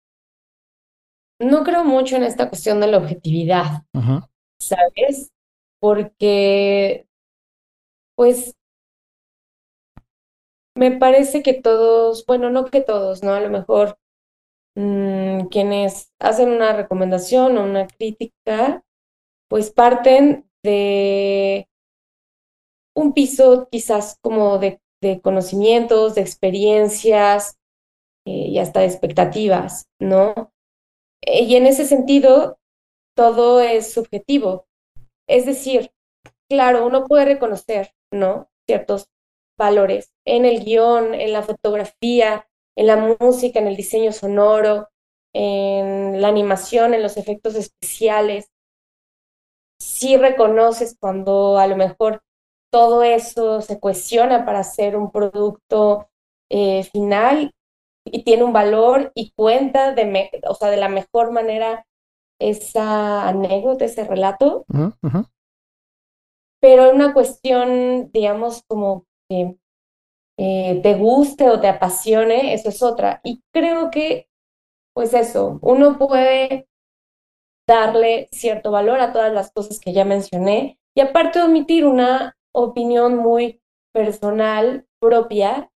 no 1.39 1.63
creo 1.63 1.83
mucho 1.83 2.15
en 2.15 2.23
esta 2.23 2.49
cuestión 2.49 2.79
de 2.79 2.87
la 2.87 2.97
objetividad, 2.97 3.83
¿sabes? 4.59 5.31
Porque, 5.79 7.07
pues, 8.15 8.55
me 10.75 10.91
parece 10.91 11.43
que 11.43 11.53
todos, 11.53 12.25
bueno, 12.25 12.49
no 12.49 12.65
que 12.65 12.81
todos, 12.81 13.23
¿no? 13.23 13.33
A 13.33 13.39
lo 13.39 13.49
mejor 13.49 13.97
mm, 14.75 15.47
quienes 15.47 16.13
hacen 16.19 16.49
una 16.51 16.73
recomendación 16.73 17.57
o 17.57 17.63
una 17.63 17.87
crítica, 17.87 18.83
pues 19.49 19.71
parten 19.71 20.49
de 20.63 21.67
un 22.95 23.13
piso 23.13 23.67
quizás 23.71 24.17
como 24.21 24.57
de, 24.57 24.81
conocimientos, 25.21 26.15
de 26.15 26.21
experiencias 26.21 27.57
eh, 28.25 28.47
y 28.49 28.59
hasta 28.59 28.81
de 28.81 28.87
expectativas, 28.87 29.87
¿no? 29.99 30.51
Eh, 31.21 31.43
y 31.43 31.55
en 31.55 31.65
ese 31.65 31.85
sentido, 31.85 32.59
todo 33.15 33.61
es 33.61 33.93
subjetivo. 33.93 34.67
Es 35.27 35.45
decir, 35.45 35.91
claro, 36.49 36.85
uno 36.85 37.05
puede 37.05 37.25
reconocer, 37.25 37.93
¿no? 38.11 38.49
Ciertos 38.67 39.09
valores 39.57 40.13
en 40.25 40.45
el 40.45 40.63
guion, 40.63 41.13
en 41.13 41.33
la 41.33 41.43
fotografía, 41.43 42.47
en 42.77 42.87
la 42.87 43.15
música, 43.19 43.59
en 43.59 43.67
el 43.67 43.75
diseño 43.75 44.11
sonoro, 44.11 44.89
en 45.33 46.21
la 46.21 46.29
animación, 46.29 46.93
en 46.93 47.03
los 47.03 47.17
efectos 47.17 47.55
especiales, 47.55 48.49
sí 49.79 50.17
reconoces 50.17 50.95
cuando 50.99 51.57
a 51.57 51.67
lo 51.67 51.75
mejor 51.75 52.21
todo 52.71 53.03
eso 53.03 53.61
se 53.61 53.79
cuestiona 53.79 54.45
para 54.45 54.59
hacer 54.59 54.95
un 54.95 55.11
producto 55.11 56.09
eh, 56.49 56.83
final 56.83 57.51
y 58.11 58.23
tiene 58.23 58.43
un 58.43 58.53
valor 58.53 59.11
y 59.15 59.31
cuenta 59.31 59.93
de, 59.93 60.29
o 60.47 60.55
sea, 60.55 60.69
de 60.69 60.77
la 60.77 60.89
mejor 60.89 61.31
manera 61.31 61.85
esa 62.39 63.27
anécdota, 63.27 63.85
ese 63.85 64.03
relato. 64.03 64.65
Pero 66.61 66.91
una 66.91 67.13
cuestión, 67.13 68.11
digamos, 68.11 68.63
como 68.67 69.05
que 69.29 69.57
eh, 70.37 70.79
te 70.81 70.95
guste 70.95 71.49
o 71.49 71.59
te 71.59 71.67
apasione, 71.67 72.53
eso 72.53 72.69
es 72.69 72.81
otra. 72.81 73.19
Y 73.23 73.43
creo 73.53 73.91
que, 73.91 74.29
pues 74.93 75.13
eso, 75.13 75.59
uno 75.61 75.97
puede 75.97 76.67
darle 77.67 78.29
cierto 78.31 78.71
valor 78.71 78.99
a 78.99 79.13
todas 79.13 79.31
las 79.31 79.51
cosas 79.51 79.79
que 79.79 79.93
ya 79.93 80.03
mencioné 80.03 80.79
y 80.95 81.01
aparte 81.01 81.41
omitir 81.41 81.85
una 81.85 82.35
opinión 82.51 83.17
muy 83.17 83.61
personal, 83.93 84.87
propia, 84.99 85.71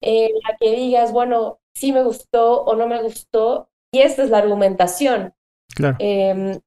en 0.00 0.30
la 0.46 0.56
que 0.58 0.74
digas, 0.74 1.12
bueno, 1.12 1.58
sí 1.74 1.92
me 1.92 2.02
gustó 2.02 2.64
o 2.64 2.74
no 2.76 2.86
me 2.86 3.02
gustó, 3.02 3.68
y 3.92 4.00
esta 4.00 4.22
es 4.22 4.30
la 4.30 4.38
argumentación. 4.38 5.34
Claro. 5.74 5.96
Em, 5.98 6.60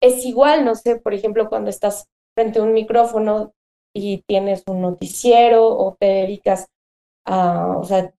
es 0.00 0.24
igual, 0.24 0.64
no 0.64 0.74
sé, 0.74 0.96
por 0.96 1.14
ejemplo, 1.14 1.48
cuando 1.48 1.70
estás 1.70 2.08
frente 2.34 2.58
a 2.58 2.62
un 2.62 2.72
micrófono 2.72 3.54
y 3.94 4.22
tienes 4.26 4.62
un 4.66 4.82
noticiero 4.82 5.66
o 5.66 5.96
te 5.98 6.06
dedicas 6.06 6.68
a, 7.24 7.78
o 7.78 7.84
sea, 7.84 8.12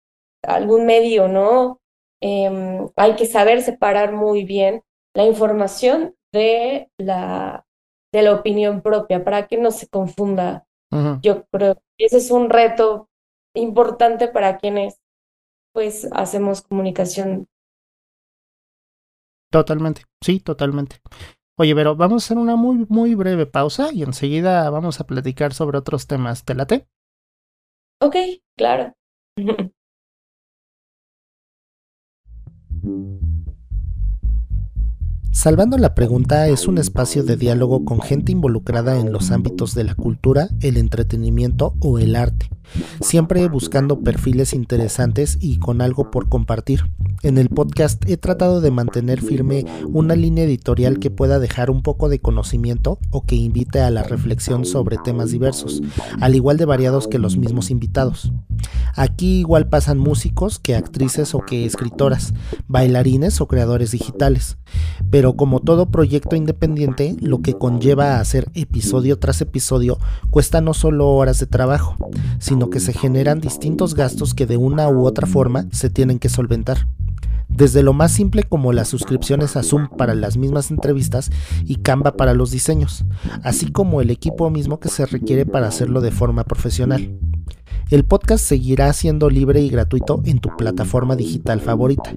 algún 0.42 0.86
medio, 0.86 1.28
¿no? 1.28 1.80
Em, 2.22 2.88
hay 2.96 3.16
que 3.16 3.26
saber 3.26 3.62
separar 3.62 4.12
muy 4.12 4.44
bien 4.44 4.82
la 5.14 5.24
información 5.24 6.16
de 6.32 6.90
la, 6.98 7.66
de 8.12 8.22
la 8.22 8.34
opinión 8.34 8.80
propia 8.80 9.24
para 9.24 9.46
que 9.46 9.58
no 9.58 9.70
se 9.70 9.88
confunda. 9.88 10.66
Yo 11.22 11.44
creo 11.46 11.74
que 11.74 12.04
ese 12.06 12.18
es 12.18 12.30
un 12.30 12.50
reto 12.50 13.08
importante 13.54 14.28
para 14.28 14.58
quienes 14.58 15.00
pues 15.72 16.08
hacemos 16.12 16.62
comunicación. 16.62 17.48
Totalmente, 19.50 20.02
sí, 20.20 20.40
totalmente. 20.40 20.96
Oye, 21.56 21.74
pero 21.74 21.94
vamos 21.94 22.22
a 22.22 22.26
hacer 22.26 22.38
una 22.38 22.56
muy, 22.56 22.86
muy 22.88 23.14
breve 23.14 23.46
pausa 23.46 23.92
y 23.92 24.02
enseguida 24.02 24.68
vamos 24.70 25.00
a 25.00 25.06
platicar 25.06 25.54
sobre 25.54 25.78
otros 25.78 26.06
temas. 26.06 26.44
¿Te 26.44 26.54
late? 26.54 26.88
Ok, 28.00 28.16
claro. 28.56 28.92
Salvando 35.34 35.78
la 35.78 35.96
Pregunta 35.96 36.46
es 36.46 36.68
un 36.68 36.78
espacio 36.78 37.24
de 37.24 37.36
diálogo 37.36 37.84
con 37.84 38.00
gente 38.00 38.30
involucrada 38.30 39.00
en 39.00 39.12
los 39.12 39.32
ámbitos 39.32 39.74
de 39.74 39.82
la 39.82 39.96
cultura, 39.96 40.48
el 40.60 40.76
entretenimiento 40.76 41.74
o 41.80 41.98
el 41.98 42.14
arte, 42.14 42.48
siempre 43.00 43.48
buscando 43.48 44.00
perfiles 44.00 44.54
interesantes 44.54 45.36
y 45.40 45.58
con 45.58 45.80
algo 45.80 46.12
por 46.12 46.28
compartir. 46.28 46.84
En 47.22 47.36
el 47.36 47.48
podcast 47.48 48.08
he 48.08 48.16
tratado 48.16 48.60
de 48.60 48.70
mantener 48.70 49.20
firme 49.20 49.66
una 49.88 50.14
línea 50.14 50.44
editorial 50.44 51.00
que 51.00 51.10
pueda 51.10 51.40
dejar 51.40 51.68
un 51.68 51.82
poco 51.82 52.08
de 52.08 52.20
conocimiento 52.20 53.00
o 53.10 53.26
que 53.26 53.34
invite 53.34 53.80
a 53.80 53.90
la 53.90 54.04
reflexión 54.04 54.64
sobre 54.64 54.98
temas 54.98 55.32
diversos, 55.32 55.82
al 56.20 56.36
igual 56.36 56.58
de 56.58 56.64
variados 56.64 57.08
que 57.08 57.18
los 57.18 57.36
mismos 57.36 57.70
invitados. 57.70 58.32
Aquí 58.94 59.40
igual 59.40 59.68
pasan 59.68 59.98
músicos 59.98 60.58
que 60.58 60.76
actrices 60.76 61.34
o 61.34 61.40
que 61.40 61.66
escritoras, 61.66 62.34
bailarines 62.68 63.40
o 63.40 63.48
creadores 63.48 63.90
digitales. 63.90 64.56
Pero 65.10 65.23
como 65.32 65.60
todo 65.60 65.86
proyecto 65.86 66.36
independiente, 66.36 67.16
lo 67.20 67.40
que 67.40 67.54
conlleva 67.54 68.20
hacer 68.20 68.50
episodio 68.54 69.18
tras 69.18 69.40
episodio 69.40 69.98
cuesta 70.30 70.60
no 70.60 70.74
solo 70.74 71.08
horas 71.10 71.40
de 71.40 71.46
trabajo, 71.46 71.96
sino 72.38 72.70
que 72.70 72.80
se 72.80 72.92
generan 72.92 73.40
distintos 73.40 73.94
gastos 73.94 74.34
que 74.34 74.46
de 74.46 74.58
una 74.58 74.88
u 74.88 75.06
otra 75.06 75.26
forma 75.26 75.66
se 75.72 75.90
tienen 75.90 76.18
que 76.18 76.28
solventar 76.28 76.86
desde 77.48 77.82
lo 77.82 77.92
más 77.92 78.12
simple 78.12 78.42
como 78.42 78.72
las 78.72 78.88
suscripciones 78.88 79.56
a 79.56 79.62
Zoom 79.62 79.88
para 79.88 80.14
las 80.14 80.36
mismas 80.36 80.70
entrevistas 80.70 81.30
y 81.64 81.76
Canva 81.76 82.16
para 82.16 82.34
los 82.34 82.50
diseños, 82.50 83.04
así 83.42 83.70
como 83.70 84.00
el 84.00 84.10
equipo 84.10 84.50
mismo 84.50 84.80
que 84.80 84.88
se 84.88 85.06
requiere 85.06 85.46
para 85.46 85.68
hacerlo 85.68 86.00
de 86.00 86.10
forma 86.10 86.44
profesional. 86.44 87.16
El 87.90 88.04
podcast 88.04 88.44
seguirá 88.44 88.92
siendo 88.92 89.28
libre 89.28 89.60
y 89.60 89.68
gratuito 89.68 90.22
en 90.24 90.38
tu 90.38 90.50
plataforma 90.56 91.16
digital 91.16 91.60
favorita, 91.60 92.14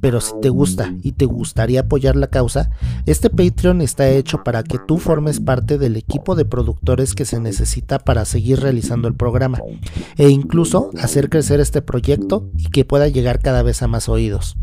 pero 0.00 0.20
si 0.20 0.32
te 0.42 0.48
gusta 0.50 0.94
y 1.02 1.12
te 1.12 1.24
gustaría 1.24 1.80
apoyar 1.80 2.16
la 2.16 2.26
causa, 2.26 2.70
este 3.06 3.30
Patreon 3.30 3.80
está 3.80 4.08
hecho 4.08 4.44
para 4.44 4.62
que 4.62 4.78
tú 4.86 4.98
formes 4.98 5.40
parte 5.40 5.78
del 5.78 5.96
equipo 5.96 6.34
de 6.34 6.44
productores 6.44 7.14
que 7.14 7.24
se 7.24 7.40
necesita 7.40 7.98
para 7.98 8.24
seguir 8.24 8.60
realizando 8.60 9.08
el 9.08 9.14
programa 9.14 9.60
e 10.16 10.28
incluso 10.28 10.90
hacer 11.00 11.30
crecer 11.30 11.60
este 11.60 11.82
proyecto 11.82 12.50
y 12.56 12.64
que 12.64 12.84
pueda 12.84 13.08
llegar 13.08 13.40
cada 13.40 13.62
vez 13.62 13.82
a 13.82 13.88
más 13.88 14.08
oídos. 14.08 14.56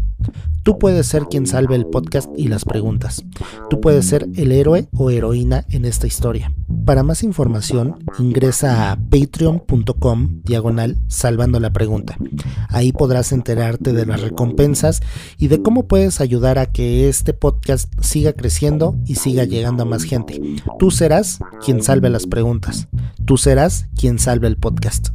Tú 0.64 0.80
puedes 0.80 1.08
ser 1.08 1.24
quien 1.24 1.46
salve 1.46 1.76
el 1.76 1.86
podcast 1.86 2.30
y 2.38 2.48
las 2.48 2.64
preguntas. 2.64 3.24
Tú 3.70 3.82
puedes 3.82 4.06
ser 4.06 4.28
el 4.36 4.52
héroe 4.52 4.88
o 4.96 5.10
heroína 5.10 5.66
en 5.70 5.84
esta 5.84 6.08
historia. 6.08 6.54
Para 6.86 7.04
más 7.04 7.24
información, 7.24 8.04
ingresa 8.18 8.92
a 8.92 8.96
patreon.com 8.96 10.42
diagonal 10.44 10.98
salvando 11.08 11.60
la 11.60 11.74
pregunta. 11.74 12.18
Ahí 12.70 12.92
podrás 12.94 13.32
enterarte 13.34 13.92
de 13.92 14.06
las 14.06 14.22
recompensas 14.22 15.02
y 15.38 15.48
de 15.50 15.62
cómo 15.62 15.88
puedes 15.88 16.22
ayudar 16.22 16.60
a 16.60 16.68
que 16.68 17.10
este 17.10 17.34
podcast 17.34 17.94
siga 18.02 18.34
creciendo 18.34 18.98
y 19.06 19.16
siga 19.16 19.44
llegando 19.44 19.84
a 19.84 19.86
más 19.86 20.04
gente. 20.04 20.42
Tú 20.80 20.92
serás 20.92 21.40
quien 21.64 21.84
salve 21.84 22.10
las 22.10 22.26
preguntas. 22.26 22.88
Tú 23.26 23.38
serás 23.38 23.88
quien 23.96 24.20
salve 24.20 24.48
el 24.48 24.58
podcast. 24.58 25.10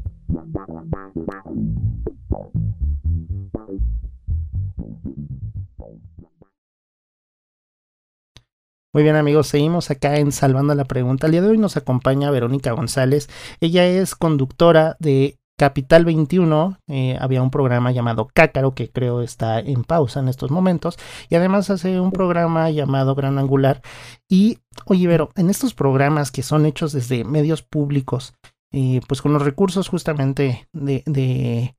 Muy 8.98 9.04
bien 9.04 9.14
amigos, 9.14 9.46
seguimos 9.46 9.92
acá 9.92 10.16
en 10.16 10.32
Salvando 10.32 10.74
la 10.74 10.84
Pregunta. 10.84 11.26
El 11.26 11.30
día 11.30 11.42
de 11.42 11.50
hoy 11.50 11.56
nos 11.56 11.76
acompaña 11.76 12.32
Verónica 12.32 12.72
González. 12.72 13.28
Ella 13.60 13.86
es 13.86 14.16
conductora 14.16 14.96
de 14.98 15.38
Capital 15.56 16.04
21. 16.04 16.80
Eh, 16.88 17.16
había 17.20 17.40
un 17.40 17.52
programa 17.52 17.92
llamado 17.92 18.26
Cácaro 18.26 18.74
que 18.74 18.90
creo 18.90 19.22
está 19.22 19.60
en 19.60 19.84
pausa 19.84 20.18
en 20.18 20.26
estos 20.26 20.50
momentos. 20.50 20.98
Y 21.28 21.36
además 21.36 21.70
hace 21.70 22.00
un 22.00 22.10
programa 22.10 22.70
llamado 22.70 23.14
Gran 23.14 23.38
Angular. 23.38 23.82
Y 24.28 24.58
oye 24.86 25.06
Vero, 25.06 25.30
en 25.36 25.48
estos 25.48 25.74
programas 25.74 26.32
que 26.32 26.42
son 26.42 26.66
hechos 26.66 26.92
desde 26.92 27.22
medios 27.22 27.62
públicos, 27.62 28.34
eh, 28.72 29.00
pues 29.06 29.22
con 29.22 29.32
los 29.32 29.42
recursos 29.42 29.86
justamente 29.86 30.66
de, 30.72 31.04
de, 31.06 31.76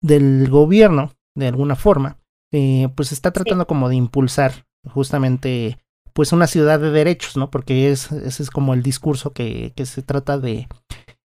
del 0.00 0.48
gobierno, 0.48 1.12
de 1.34 1.48
alguna 1.48 1.76
forma, 1.76 2.16
eh, 2.50 2.88
pues 2.96 3.12
está 3.12 3.30
tratando 3.30 3.66
como 3.66 3.90
de 3.90 3.96
impulsar 3.96 4.64
justamente 4.86 5.76
pues 6.16 6.32
una 6.32 6.46
ciudad 6.46 6.80
de 6.80 6.90
derechos, 6.90 7.36
¿no? 7.36 7.50
Porque 7.50 7.92
es, 7.92 8.10
ese 8.10 8.42
es 8.42 8.50
como 8.50 8.72
el 8.72 8.82
discurso 8.82 9.34
que, 9.34 9.74
que 9.76 9.84
se 9.84 10.00
trata 10.00 10.38
de, 10.38 10.66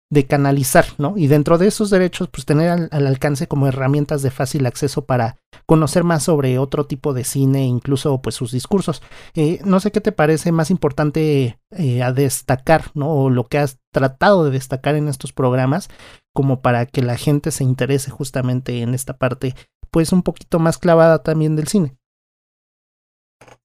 de, 0.10 0.28
canalizar, 0.28 0.84
¿no? 0.98 1.14
Y 1.16 1.28
dentro 1.28 1.58
de 1.58 1.68
esos 1.68 1.90
derechos, 1.90 2.28
pues 2.28 2.46
tener 2.46 2.70
al, 2.70 3.08
alcance 3.08 3.48
como 3.48 3.68
herramientas 3.68 4.22
de 4.22 4.32
fácil 4.32 4.66
acceso 4.66 5.06
para 5.06 5.38
conocer 5.66 6.04
más 6.04 6.24
sobre 6.24 6.60
otro 6.60 6.88
tipo 6.88 7.14
de 7.14 7.24
cine, 7.24 7.64
incluso 7.64 8.22
pues 8.22 8.36
sus 8.36 8.52
discursos. 8.52 9.02
Eh, 9.34 9.62
no 9.64 9.80
sé 9.80 9.94
qué 9.94 10.02
te 10.02 10.12
parece 10.12 10.52
más 10.52 10.70
importante 10.72 11.58
eh, 11.72 12.04
a 12.04 12.12
destacar, 12.12 12.92
¿no? 12.94 13.14
O 13.14 13.30
lo 13.30 13.48
que 13.48 13.60
has 13.60 13.80
tratado 13.94 14.44
de 14.44 14.52
destacar 14.52 14.96
en 14.96 15.08
estos 15.08 15.32
programas, 15.32 15.88
como 16.34 16.62
para 16.62 16.86
que 16.86 17.02
la 17.02 17.16
gente 17.16 17.52
se 17.52 17.64
interese 17.64 18.12
justamente 18.12 18.82
en 18.82 18.94
esta 18.94 19.14
parte, 19.18 19.56
pues 19.90 20.12
un 20.12 20.22
poquito 20.22 20.60
más 20.60 20.78
clavada 20.78 21.24
también 21.24 21.56
del 21.56 21.70
cine. 21.70 21.96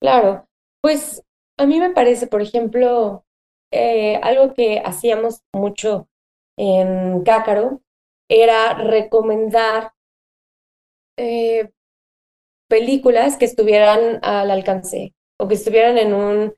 Claro, 0.00 0.45
pues 0.86 1.20
a 1.58 1.66
mí 1.66 1.80
me 1.80 1.90
parece, 1.90 2.28
por 2.28 2.40
ejemplo, 2.42 3.24
eh, 3.72 4.20
algo 4.22 4.54
que 4.54 4.80
hacíamos 4.84 5.42
mucho 5.52 6.06
en 6.56 7.24
Cácaro 7.24 7.80
era 8.30 8.74
recomendar 8.74 9.94
eh, 11.18 11.72
películas 12.70 13.36
que 13.36 13.46
estuvieran 13.46 14.20
al 14.22 14.48
alcance 14.48 15.12
o 15.40 15.48
que 15.48 15.54
estuvieran 15.54 15.98
en 15.98 16.14
un 16.14 16.54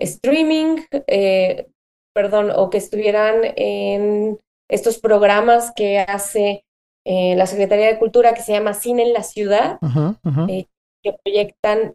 streaming, 0.00 0.78
eh, 1.06 1.68
perdón, 2.12 2.50
o 2.50 2.70
que 2.70 2.78
estuvieran 2.78 3.42
en 3.54 4.40
estos 4.68 4.98
programas 4.98 5.70
que 5.76 6.00
hace 6.00 6.64
la 7.04 7.46
Secretaría 7.46 7.86
de 7.86 7.98
Cultura 8.00 8.34
que 8.34 8.42
se 8.42 8.52
llama 8.52 8.74
Cine 8.74 9.04
en 9.04 9.12
la 9.12 9.22
Ciudad, 9.22 9.78
que 11.04 11.16
proyectan 11.22 11.94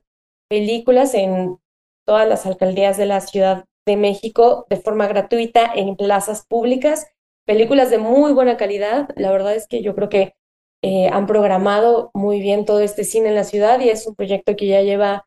películas 0.49 1.13
en 1.13 1.59
todas 2.05 2.27
las 2.27 2.45
alcaldías 2.45 2.97
de 2.97 3.05
la 3.05 3.21
Ciudad 3.21 3.65
de 3.85 3.97
México 3.97 4.65
de 4.69 4.77
forma 4.77 5.07
gratuita 5.07 5.71
en 5.75 5.95
plazas 5.95 6.45
públicas, 6.45 7.07
películas 7.45 7.89
de 7.89 7.97
muy 7.97 8.33
buena 8.33 8.57
calidad. 8.57 9.09
La 9.15 9.31
verdad 9.31 9.55
es 9.55 9.67
que 9.67 9.81
yo 9.81 9.95
creo 9.95 10.09
que 10.09 10.35
eh, 10.81 11.07
han 11.07 11.27
programado 11.27 12.11
muy 12.13 12.41
bien 12.41 12.65
todo 12.65 12.81
este 12.81 13.03
cine 13.03 13.29
en 13.29 13.35
la 13.35 13.43
ciudad 13.43 13.79
y 13.79 13.89
es 13.89 14.05
un 14.07 14.15
proyecto 14.15 14.55
que 14.55 14.67
ya 14.67 14.81
lleva 14.81 15.25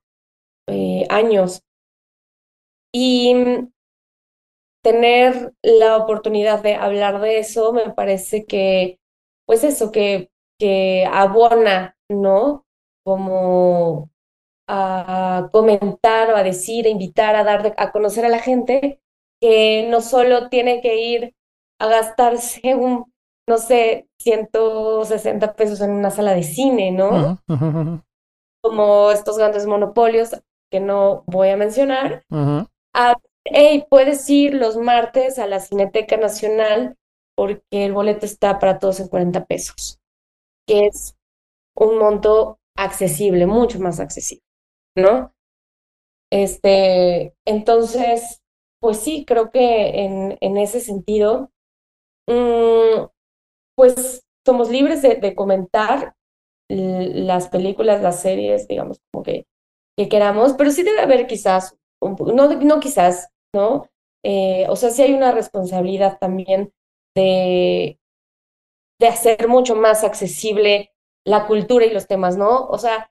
eh, 0.69 1.07
años. 1.09 1.62
Y 2.93 3.35
mm, 3.35 3.73
tener 4.83 5.53
la 5.62 5.97
oportunidad 5.97 6.62
de 6.62 6.75
hablar 6.75 7.21
de 7.21 7.39
eso 7.39 7.73
me 7.73 7.93
parece 7.93 8.45
que, 8.47 8.99
pues 9.47 9.65
eso, 9.65 9.91
que, 9.91 10.31
que 10.59 11.07
abona, 11.11 11.97
¿no? 12.09 12.65
Como 13.05 14.11
a 14.68 15.48
comentar 15.52 16.31
o 16.31 16.37
a 16.37 16.42
decir, 16.42 16.87
a 16.87 16.90
invitar, 16.90 17.37
a 17.37 17.44
dar 17.44 17.74
a 17.76 17.92
conocer 17.92 18.24
a 18.24 18.29
la 18.29 18.40
gente 18.40 19.00
que 19.40 19.87
no 19.90 20.00
solo 20.00 20.48
tiene 20.48 20.81
que 20.81 20.96
ir 20.96 21.35
a 21.79 21.87
gastarse 21.87 22.74
un, 22.74 23.12
no 23.48 23.59
sé, 23.59 24.09
160 24.20 25.55
pesos 25.55 25.81
en 25.81 25.90
una 25.90 26.11
sala 26.11 26.35
de 26.35 26.42
cine, 26.42 26.90
¿no? 26.90 27.38
Como 28.62 29.11
estos 29.11 29.38
grandes 29.38 29.66
monopolios 29.66 30.31
que 30.70 30.81
no 30.81 31.22
voy 31.26 31.50
a 31.50 31.57
mencionar. 31.57 32.24
hey, 33.44 33.87
puedes 33.88 34.29
ir 34.29 34.55
los 34.55 34.76
martes 34.76 35.38
a 35.38 35.46
la 35.46 35.61
Cineteca 35.61 36.16
Nacional 36.16 36.96
porque 37.37 37.85
el 37.85 37.92
boleto 37.92 38.26
está 38.26 38.59
para 38.59 38.79
todos 38.79 38.98
en 38.98 39.09
40 39.09 39.44
pesos, 39.44 40.00
que 40.66 40.87
es 40.87 41.14
un 41.76 41.98
monto 41.98 42.59
accesible, 42.76 43.46
mucho 43.46 43.79
más 43.79 44.00
accesible. 44.00 44.46
¿No? 44.97 45.33
Este, 46.33 47.35
entonces, 47.45 48.43
pues 48.81 48.99
sí, 48.99 49.25
creo 49.27 49.51
que 49.51 50.05
en, 50.05 50.39
en 50.41 50.57
ese 50.57 50.81
sentido, 50.81 51.51
mm, 52.29 53.07
pues 53.77 54.25
somos 54.45 54.71
libres 54.71 55.03
de, 55.03 55.35
comentar 55.35 56.15
las 56.69 57.49
películas, 57.49 58.03
las 58.03 58.21
series, 58.21 58.67
digamos, 58.69 59.01
como 59.13 59.23
que, 59.23 59.47
que 59.97 60.09
queramos, 60.09 60.55
pero 60.55 60.71
sí 60.71 60.83
debe 60.83 61.01
haber 61.01 61.27
quizás, 61.27 61.77
no, 62.01 62.49
no 62.55 62.81
quizás, 62.81 63.29
¿no? 63.55 63.89
Eh, 64.25 64.67
o 64.69 64.77
sea, 64.77 64.91
sí 64.91 65.03
hay 65.03 65.15
una 65.15 65.33
responsabilidad 65.33 66.19
también 66.19 66.73
de, 67.15 67.99
de 69.01 69.07
hacer 69.07 69.49
mucho 69.49 69.77
más 69.77 70.05
accesible 70.05 70.93
la 71.25 71.47
cultura 71.47 71.87
y 71.87 71.93
los 71.93 72.07
temas, 72.07 72.37
¿no? 72.37 72.67
O 72.67 72.79
sea, 72.79 73.11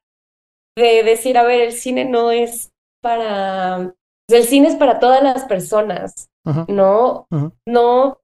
de 0.75 1.03
decir, 1.03 1.37
a 1.37 1.43
ver, 1.43 1.61
el 1.61 1.71
cine 1.73 2.05
no 2.05 2.31
es 2.31 2.71
para, 3.01 3.93
el 4.29 4.43
cine 4.43 4.67
es 4.67 4.75
para 4.75 4.99
todas 4.99 5.23
las 5.23 5.45
personas, 5.45 6.29
¿no? 6.67 7.27
No 7.65 8.19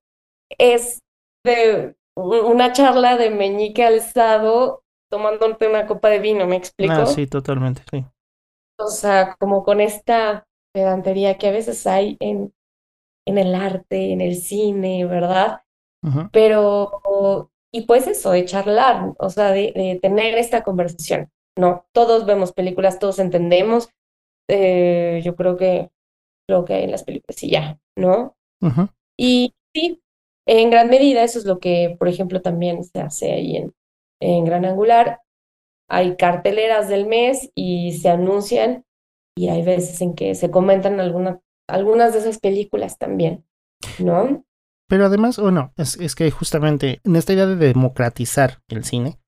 es 0.58 1.00
de 1.46 1.96
una 2.16 2.74
charla 2.74 3.18
de 3.18 3.30
meñique 3.30 3.84
alzado 3.84 4.84
tomándote 5.12 5.68
una 5.68 5.88
copa 5.88 6.10
de 6.10 6.20
vino, 6.20 6.48
¿me 6.48 6.56
explico? 6.56 6.94
Ah, 6.94 7.06
sí, 7.06 7.28
totalmente, 7.28 7.84
sí. 7.92 8.06
O 8.80 8.88
sea, 8.88 9.36
como 9.40 9.64
con 9.64 9.82
esta 9.82 10.48
pedantería 10.74 11.38
que 11.38 11.48
a 11.48 11.52
veces 11.52 11.86
hay 11.86 12.18
en, 12.20 12.54
en 13.28 13.38
el 13.38 13.54
arte, 13.54 14.14
en 14.14 14.22
el 14.22 14.36
cine, 14.36 15.06
¿verdad? 15.06 15.62
Pero, 16.32 17.52
y 17.72 17.82
pues 17.82 18.08
eso, 18.08 18.32
de 18.32 18.46
charlar, 18.46 19.14
o 19.20 19.30
sea, 19.30 19.52
de, 19.52 20.00
tener 20.02 20.36
esta 20.38 20.64
conversación, 20.64 21.30
¿no? 21.58 21.86
Todos 21.92 22.26
vemos 22.26 22.54
películas, 22.54 23.00
todos 23.00 23.20
entendemos, 23.20 23.90
eh, 24.50 25.22
yo 25.24 25.36
creo 25.36 25.58
que 25.58 25.92
lo 26.50 26.66
que 26.66 26.74
hay 26.74 26.84
en 26.84 26.92
las 26.92 27.04
películas 27.04 27.42
y 27.44 27.52
ya, 27.52 27.80
¿no? 27.98 28.36
Y 29.18 29.54
sí, 29.74 30.02
en 30.46 30.70
gran 30.70 30.90
medida 30.90 31.24
eso 31.24 31.40
es 31.40 31.46
lo 31.46 31.60
que, 31.60 31.96
por 31.98 32.08
ejemplo, 32.08 32.42
también 32.42 32.84
se 32.84 33.00
hace 33.00 33.32
ahí 33.32 33.56
en, 33.56 33.74
en 34.20 34.46
Gran 34.46 34.66
Angular. 34.66 35.22
Hay 35.90 36.16
carteleras 36.16 36.90
del 36.90 37.08
mes 37.08 37.52
y 37.56 37.94
se 37.94 38.10
anuncian 38.10 38.86
y 39.36 39.50
hay 39.50 39.64
veces 39.64 40.02
en 40.02 40.14
que 40.14 40.36
se 40.36 40.52
comentan 40.52 41.00
alguna, 41.00 41.40
algunas 41.68 42.14
de 42.14 42.20
esas 42.20 42.40
películas 42.40 42.98
también, 42.98 43.46
¿no? 44.00 44.46
Pero 44.88 45.06
además, 45.06 45.40
bueno, 45.40 45.74
es, 45.78 45.98
es 45.98 46.16
que 46.16 46.30
justamente 46.32 47.00
en 47.06 47.16
esta 47.16 47.34
idea 47.34 47.46
de 47.46 47.56
democratizar 47.56 48.62
el 48.68 48.84
cine, 48.84 49.21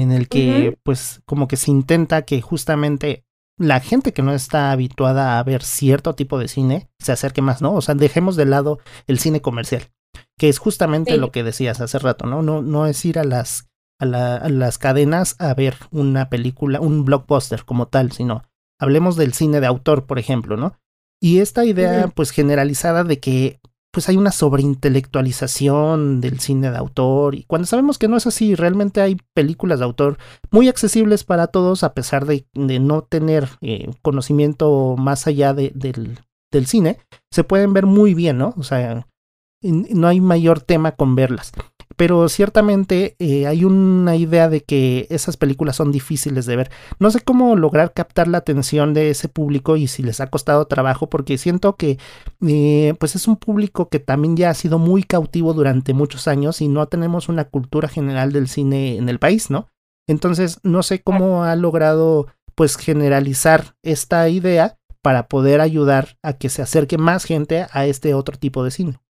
en 0.00 0.10
el 0.10 0.28
que 0.28 0.78
pues 0.82 1.20
como 1.26 1.48
que 1.48 1.56
se 1.56 1.70
intenta 1.70 2.22
que 2.22 2.40
justamente 2.40 3.24
la 3.58 3.80
gente 3.80 4.12
que 4.12 4.22
no 4.22 4.32
está 4.32 4.72
habituada 4.72 5.38
a 5.38 5.42
ver 5.42 5.62
cierto 5.62 6.14
tipo 6.14 6.38
de 6.38 6.48
cine 6.48 6.88
se 6.98 7.12
acerque 7.12 7.42
más, 7.42 7.60
¿no? 7.60 7.74
O 7.74 7.82
sea, 7.82 7.94
dejemos 7.94 8.36
de 8.36 8.46
lado 8.46 8.78
el 9.06 9.18
cine 9.18 9.42
comercial, 9.42 9.90
que 10.38 10.48
es 10.48 10.58
justamente 10.58 11.18
lo 11.18 11.30
que 11.30 11.44
decías 11.44 11.80
hace 11.80 11.98
rato, 11.98 12.26
¿no? 12.26 12.42
No, 12.42 12.62
no 12.62 12.86
es 12.86 13.04
ir 13.04 13.18
a 13.18 13.24
las, 13.24 13.68
a, 13.98 14.06
las 14.06 14.78
cadenas 14.78 15.36
a 15.38 15.52
ver 15.52 15.76
una 15.90 16.30
película, 16.30 16.80
un 16.80 17.04
blockbuster 17.04 17.64
como 17.64 17.88
tal, 17.88 18.12
sino 18.12 18.44
hablemos 18.80 19.16
del 19.16 19.34
cine 19.34 19.60
de 19.60 19.66
autor, 19.66 20.06
por 20.06 20.18
ejemplo, 20.18 20.56
¿no? 20.56 20.78
Y 21.20 21.38
esta 21.38 21.64
idea, 21.64 22.08
pues 22.08 22.30
generalizada 22.30 23.04
de 23.04 23.20
que 23.20 23.60
pues 23.92 24.08
hay 24.08 24.16
una 24.16 24.32
sobreintelectualización 24.32 26.20
del 26.20 26.40
cine 26.40 26.70
de 26.70 26.78
autor 26.78 27.34
y 27.34 27.44
cuando 27.44 27.66
sabemos 27.66 27.98
que 27.98 28.08
no 28.08 28.16
es 28.16 28.26
así, 28.26 28.54
realmente 28.54 29.02
hay 29.02 29.18
películas 29.34 29.78
de 29.78 29.84
autor 29.84 30.18
muy 30.50 30.68
accesibles 30.68 31.24
para 31.24 31.48
todos 31.48 31.84
a 31.84 31.92
pesar 31.92 32.24
de, 32.26 32.46
no 32.54 33.02
tener 33.02 33.50
eh, 33.60 33.90
conocimiento 34.00 34.96
más 34.98 35.26
allá 35.26 35.52
de, 35.52 35.72
del, 35.74 36.18
del, 36.50 36.66
cine, 36.66 36.98
se 37.30 37.44
pueden 37.44 37.74
ver 37.74 37.84
muy 37.84 38.14
bien, 38.14 38.38
¿no? 38.38 38.54
O 38.56 38.62
sea, 38.62 39.06
no 39.62 40.08
hay 40.08 40.20
mayor 40.20 40.60
tema 40.60 40.92
con 40.92 41.14
verlas 41.14 41.52
pero 41.96 42.28
ciertamente 42.28 43.16
eh, 43.18 43.46
hay 43.46 43.64
una 43.64 44.16
idea 44.16 44.48
de 44.48 44.62
que 44.62 45.06
esas 45.10 45.36
películas 45.36 45.76
son 45.76 45.92
difíciles 45.92 46.46
de 46.46 46.56
ver. 46.56 46.70
No 46.98 47.10
sé 47.10 47.20
cómo 47.20 47.56
lograr 47.56 47.92
captar 47.92 48.28
la 48.28 48.38
atención 48.38 48.94
de 48.94 49.10
ese 49.10 49.28
público 49.28 49.76
y 49.76 49.86
si 49.86 50.02
les 50.02 50.20
ha 50.20 50.28
costado 50.28 50.66
trabajo, 50.66 51.08
porque 51.08 51.38
siento 51.38 51.76
que 51.76 51.98
eh, 52.46 52.94
pues 52.98 53.16
es 53.16 53.28
un 53.28 53.36
público 53.36 53.88
que 53.88 53.98
también 53.98 54.36
ya 54.36 54.50
ha 54.50 54.54
sido 54.54 54.78
muy 54.78 55.02
cautivo 55.02 55.52
durante 55.52 55.94
muchos 55.94 56.28
años 56.28 56.60
y 56.60 56.68
no 56.68 56.86
tenemos 56.86 57.28
una 57.28 57.44
cultura 57.44 57.88
general 57.88 58.32
del 58.32 58.48
cine 58.48 58.96
en 58.96 59.08
el 59.08 59.18
país, 59.18 59.50
¿no? 59.50 59.68
Entonces, 60.08 60.58
no 60.62 60.82
sé 60.82 61.02
cómo 61.02 61.44
ha 61.44 61.54
logrado 61.56 62.26
pues 62.54 62.76
generalizar 62.76 63.76
esta 63.82 64.28
idea 64.28 64.78
para 65.02 65.26
poder 65.26 65.60
ayudar 65.60 66.18
a 66.22 66.34
que 66.34 66.48
se 66.48 66.62
acerque 66.62 66.98
más 66.98 67.24
gente 67.24 67.66
a 67.70 67.86
este 67.86 68.14
otro 68.14 68.38
tipo 68.38 68.64
de 68.64 68.70
cine. 68.70 69.00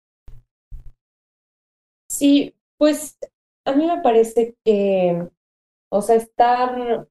Sí, 2.09 2.55
pues 2.83 3.17
a 3.65 3.75
mí 3.75 3.87
me 3.87 4.01
parece 4.03 4.57
que, 4.65 5.29
o 5.91 6.03
sea, 6.03 6.17
estar... 6.17 7.09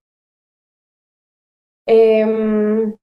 Em, 1.87 2.95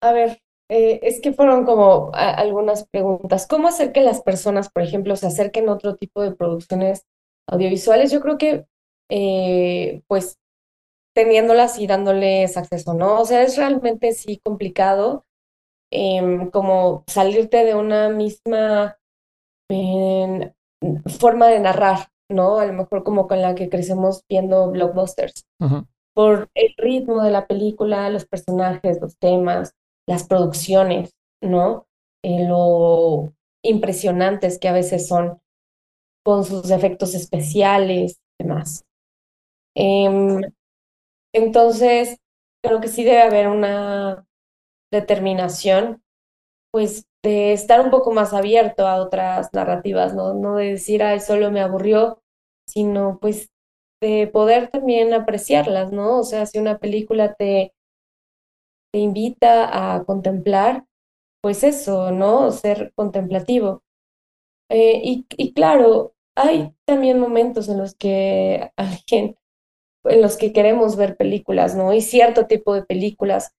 a 0.00 0.12
ver, 0.12 0.40
eh, 0.68 0.98
es 1.02 1.20
que 1.20 1.32
fueron 1.32 1.64
como 1.64 2.10
algunas 2.12 2.88
preguntas. 2.88 3.46
¿Cómo 3.46 3.68
hacer 3.68 3.92
que 3.92 4.00
las 4.00 4.20
personas, 4.22 4.68
por 4.68 4.82
ejemplo, 4.82 5.14
se 5.14 5.28
acerquen 5.28 5.68
a 5.68 5.74
otro 5.74 5.96
tipo 5.96 6.22
de 6.22 6.34
producciones 6.34 7.04
audiovisuales? 7.48 8.10
Yo 8.10 8.20
creo 8.20 8.36
que, 8.38 8.66
eh, 9.10 10.02
pues, 10.08 10.38
teniéndolas 11.14 11.78
y 11.78 11.86
dándoles 11.86 12.56
acceso, 12.56 12.94
¿no? 12.94 13.20
O 13.20 13.24
sea, 13.26 13.42
es 13.42 13.56
realmente 13.56 14.12
sí 14.12 14.40
complicado 14.44 15.24
em, 15.92 16.50
como 16.50 17.04
salirte 17.06 17.64
de 17.64 17.74
una 17.74 18.08
misma 18.10 18.98
en 19.72 20.54
forma 21.18 21.48
de 21.48 21.60
narrar, 21.60 22.08
¿no? 22.28 22.58
A 22.58 22.66
lo 22.66 22.72
mejor 22.72 23.04
como 23.04 23.28
con 23.28 23.40
la 23.40 23.54
que 23.54 23.68
crecemos 23.68 24.24
viendo 24.28 24.70
blockbusters. 24.70 25.44
Por 26.14 26.50
el 26.54 26.74
ritmo 26.76 27.22
de 27.22 27.30
la 27.30 27.46
película, 27.46 28.10
los 28.10 28.26
personajes, 28.26 29.00
los 29.00 29.16
temas, 29.18 29.74
las 30.06 30.24
producciones, 30.26 31.14
¿no? 31.40 31.86
Eh, 32.22 32.46
lo 32.46 33.32
impresionantes 33.64 34.58
que 34.58 34.68
a 34.68 34.72
veces 34.72 35.06
son 35.08 35.40
con 36.24 36.44
sus 36.44 36.70
efectos 36.70 37.14
especiales 37.14 38.20
y 38.38 38.44
demás. 38.44 38.84
Em, 39.74 40.42
entonces, 41.32 42.18
creo 42.62 42.80
que 42.80 42.88
sí 42.88 43.04
debe 43.04 43.22
haber 43.22 43.48
una 43.48 44.26
determinación, 44.92 46.02
pues, 46.72 47.06
de 47.24 47.54
estar 47.54 47.82
un 47.82 47.90
poco 47.92 48.12
más 48.12 48.34
abierto 48.34 48.88
a 48.88 48.96
otras 49.02 49.50
narrativas, 49.54 50.14
¿no? 50.14 50.34
No 50.34 50.56
de 50.56 50.72
decir, 50.72 51.04
ay, 51.04 51.20
solo 51.20 51.52
me 51.52 51.62
aburrió, 51.62 52.22
sino 52.68 53.18
pues 53.20 53.50
de 54.02 54.28
poder 54.28 54.70
también 54.70 55.14
apreciarlas, 55.14 55.92
¿no? 55.92 56.20
O 56.20 56.24
sea, 56.24 56.46
si 56.46 56.58
una 56.60 56.78
película 56.78 57.34
te, 57.34 57.74
te 58.92 58.98
invita 58.98 59.94
a 59.94 60.04
contemplar, 60.04 60.84
pues 61.42 61.64
eso, 61.64 62.12
¿no? 62.12 62.50
Ser 62.52 62.92
contemplativo. 62.94 63.82
Eh, 64.70 65.00
y, 65.04 65.26
y 65.38 65.54
claro, 65.54 66.14
hay 66.36 66.74
también 66.86 67.20
momentos 67.20 67.68
en 67.68 67.78
los 67.78 67.94
que 67.94 68.72
alguien, 68.76 69.36
en 70.04 70.22
los 70.22 70.36
que 70.38 70.52
queremos 70.52 70.96
ver 70.96 71.16
películas, 71.16 71.76
¿no? 71.76 71.92
Y 71.94 72.02
cierto 72.02 72.46
tipo 72.46 72.74
de 72.74 72.84
películas 72.84 73.52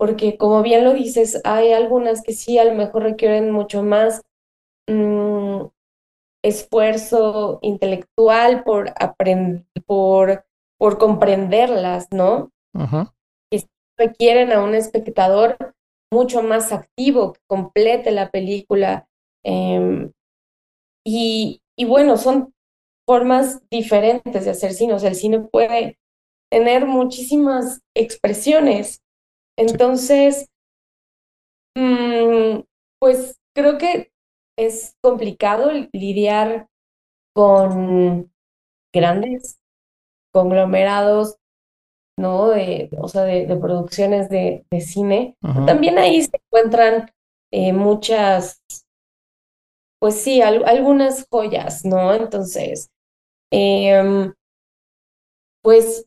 porque 0.00 0.38
como 0.38 0.62
bien 0.62 0.84
lo 0.84 0.94
dices, 0.94 1.42
hay 1.44 1.74
algunas 1.74 2.22
que 2.22 2.32
sí 2.32 2.56
a 2.56 2.64
lo 2.64 2.74
mejor 2.74 3.02
requieren 3.02 3.50
mucho 3.50 3.82
más 3.82 4.22
mm, 4.88 5.66
esfuerzo 6.42 7.58
intelectual 7.60 8.64
por, 8.64 8.94
por, 9.86 10.46
por 10.78 10.96
comprenderlas, 10.96 12.08
¿no? 12.12 12.50
Que 13.52 13.62
requieren 13.98 14.52
a 14.52 14.64
un 14.64 14.74
espectador 14.74 15.58
mucho 16.10 16.42
más 16.42 16.72
activo, 16.72 17.34
que 17.34 17.40
complete 17.46 18.10
la 18.10 18.30
película. 18.30 19.06
Em, 19.44 20.12
y, 21.06 21.60
y 21.76 21.84
bueno, 21.84 22.16
son 22.16 22.54
formas 23.06 23.60
diferentes 23.68 24.46
de 24.46 24.50
hacer 24.50 24.72
cine. 24.72 24.94
O 24.94 24.98
sea, 24.98 25.10
el 25.10 25.16
cine 25.16 25.40
puede 25.40 25.98
tener 26.50 26.86
muchísimas 26.86 27.82
expresiones 27.94 29.02
entonces, 29.60 30.48
mm, 31.76 32.60
pues 32.98 33.38
creo 33.54 33.76
que 33.76 34.10
es 34.58 34.96
complicado 35.02 35.70
lidiar 35.92 36.68
con 37.34 38.32
grandes 38.92 39.60
conglomerados, 40.32 41.36
¿no? 42.18 42.48
De, 42.48 42.88
o 42.98 43.08
sea, 43.08 43.22
de, 43.22 43.54
producciones 43.56 44.30
de, 44.30 44.64
cine. 44.80 45.36
También 45.66 45.98
ahí 45.98 46.22
se 46.22 46.30
encuentran 46.34 47.10
eh, 47.52 47.74
muchas, 47.74 48.62
pues 50.00 50.22
sí, 50.22 50.40
algunas 50.40 51.26
joyas, 51.30 51.84
¿no? 51.84 52.14
Entonces, 52.14 52.90
em, 53.50 54.32
pues, 55.62 56.06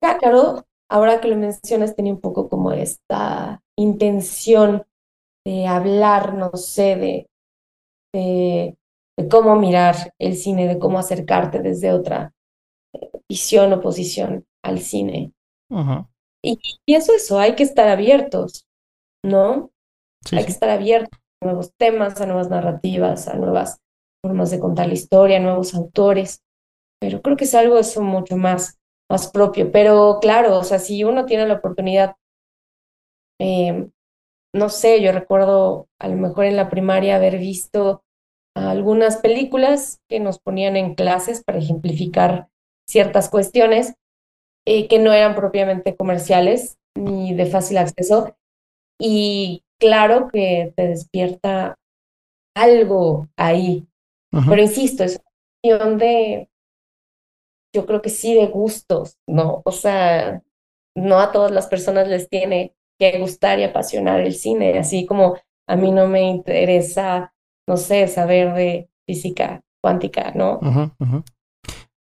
claro, 0.00 0.65
ahora 0.88 1.20
que 1.20 1.28
lo 1.28 1.36
mencionas, 1.36 1.96
tenía 1.96 2.12
un 2.12 2.20
poco 2.20 2.48
como 2.48 2.72
esta 2.72 3.62
intención 3.76 4.86
de 5.44 5.66
hablar, 5.66 6.34
no 6.34 6.50
sé, 6.56 6.96
de, 6.96 7.30
de, 8.12 8.76
cómo 9.30 9.56
mirar 9.56 10.12
el 10.18 10.36
cine, 10.36 10.66
de 10.66 10.78
cómo 10.78 10.98
acercarte 10.98 11.60
desde 11.60 11.92
otra 11.92 12.34
visión 13.28 13.72
o 13.72 13.80
posición 13.80 14.44
al 14.64 14.80
cine. 14.80 15.32
y, 16.42 16.58
y, 16.86 16.94
eso, 16.94 17.14
eso, 17.14 17.38
hay 17.38 17.54
que 17.54 17.62
estar 17.62 17.88
abiertos, 17.88 18.66
¿no? 19.24 19.70
hay 20.32 20.44
que 20.44 20.50
estar 20.50 20.70
abiertos 20.70 21.20
a 21.40 21.46
nuevos 21.46 21.72
temas, 21.76 22.20
a 22.20 22.26
nuevas 22.26 22.50
narrativas, 22.50 23.28
a 23.28 23.34
nuevas 23.34 23.78
formas 24.24 24.50
de 24.50 24.58
contar 24.58 24.88
la 24.88 24.94
historia, 24.94 25.36
a 25.36 25.40
nuevos 25.40 25.74
autores. 25.74 26.42
Pero 27.00 27.22
creo 27.22 27.36
que 27.36 27.44
es 27.44 27.54
algo 27.54 27.78
eso 27.78 28.02
mucho 28.02 28.36
más 28.36 28.78
más 29.10 29.30
propio. 29.30 29.70
Pero 29.72 30.18
claro, 30.20 30.58
o 30.58 30.64
sea, 30.64 30.78
si 30.78 31.04
uno 31.04 31.26
tiene 31.26 31.46
la 31.46 31.54
oportunidad, 31.54 32.16
eh, 33.40 33.88
no 34.54 34.68
sé, 34.68 35.02
yo 35.02 35.12
recuerdo 35.12 35.88
a 36.00 36.08
lo 36.08 36.16
mejor 36.16 36.46
en 36.46 36.56
la 36.56 36.70
primaria 36.70 37.16
haber 37.16 37.38
visto 37.38 38.02
algunas 38.54 39.18
películas 39.18 40.00
que 40.08 40.18
nos 40.18 40.38
ponían 40.38 40.76
en 40.76 40.94
clases 40.94 41.44
para 41.44 41.58
ejemplificar 41.58 42.48
ciertas 42.88 43.28
cuestiones 43.28 43.94
eh, 44.66 44.88
que 44.88 44.98
no 44.98 45.12
eran 45.12 45.34
propiamente 45.34 45.96
comerciales 45.96 46.78
ni 46.96 47.34
de 47.34 47.46
fácil 47.46 47.78
acceso. 47.78 48.34
Y 48.98 49.62
claro 49.78 50.28
que 50.32 50.72
te 50.74 50.88
despierta 50.88 51.76
algo 52.54 53.28
ahí. 53.36 53.86
Pero 54.30 54.60
insisto, 54.60 55.04
es 55.04 55.20
cuestión 55.62 55.98
de, 55.98 56.48
yo 57.76 57.86
creo 57.86 58.00
que 58.00 58.08
sí, 58.08 58.34
de 58.34 58.46
gustos, 58.46 59.18
¿no? 59.28 59.62
O 59.64 59.72
sea, 59.72 60.42
no 60.96 61.20
a 61.20 61.30
todas 61.30 61.50
las 61.50 61.66
personas 61.66 62.08
les 62.08 62.28
tiene 62.28 62.74
que 62.98 63.18
gustar 63.18 63.58
y 63.58 63.64
apasionar 63.64 64.20
el 64.20 64.34
cine, 64.34 64.78
así 64.78 65.04
como 65.04 65.36
a 65.68 65.76
mí 65.76 65.92
no 65.92 66.08
me 66.08 66.22
interesa, 66.22 67.34
no 67.68 67.76
sé, 67.76 68.08
saber 68.08 68.54
de 68.54 68.88
física 69.06 69.60
cuántica, 69.82 70.32
¿no? 70.34 70.58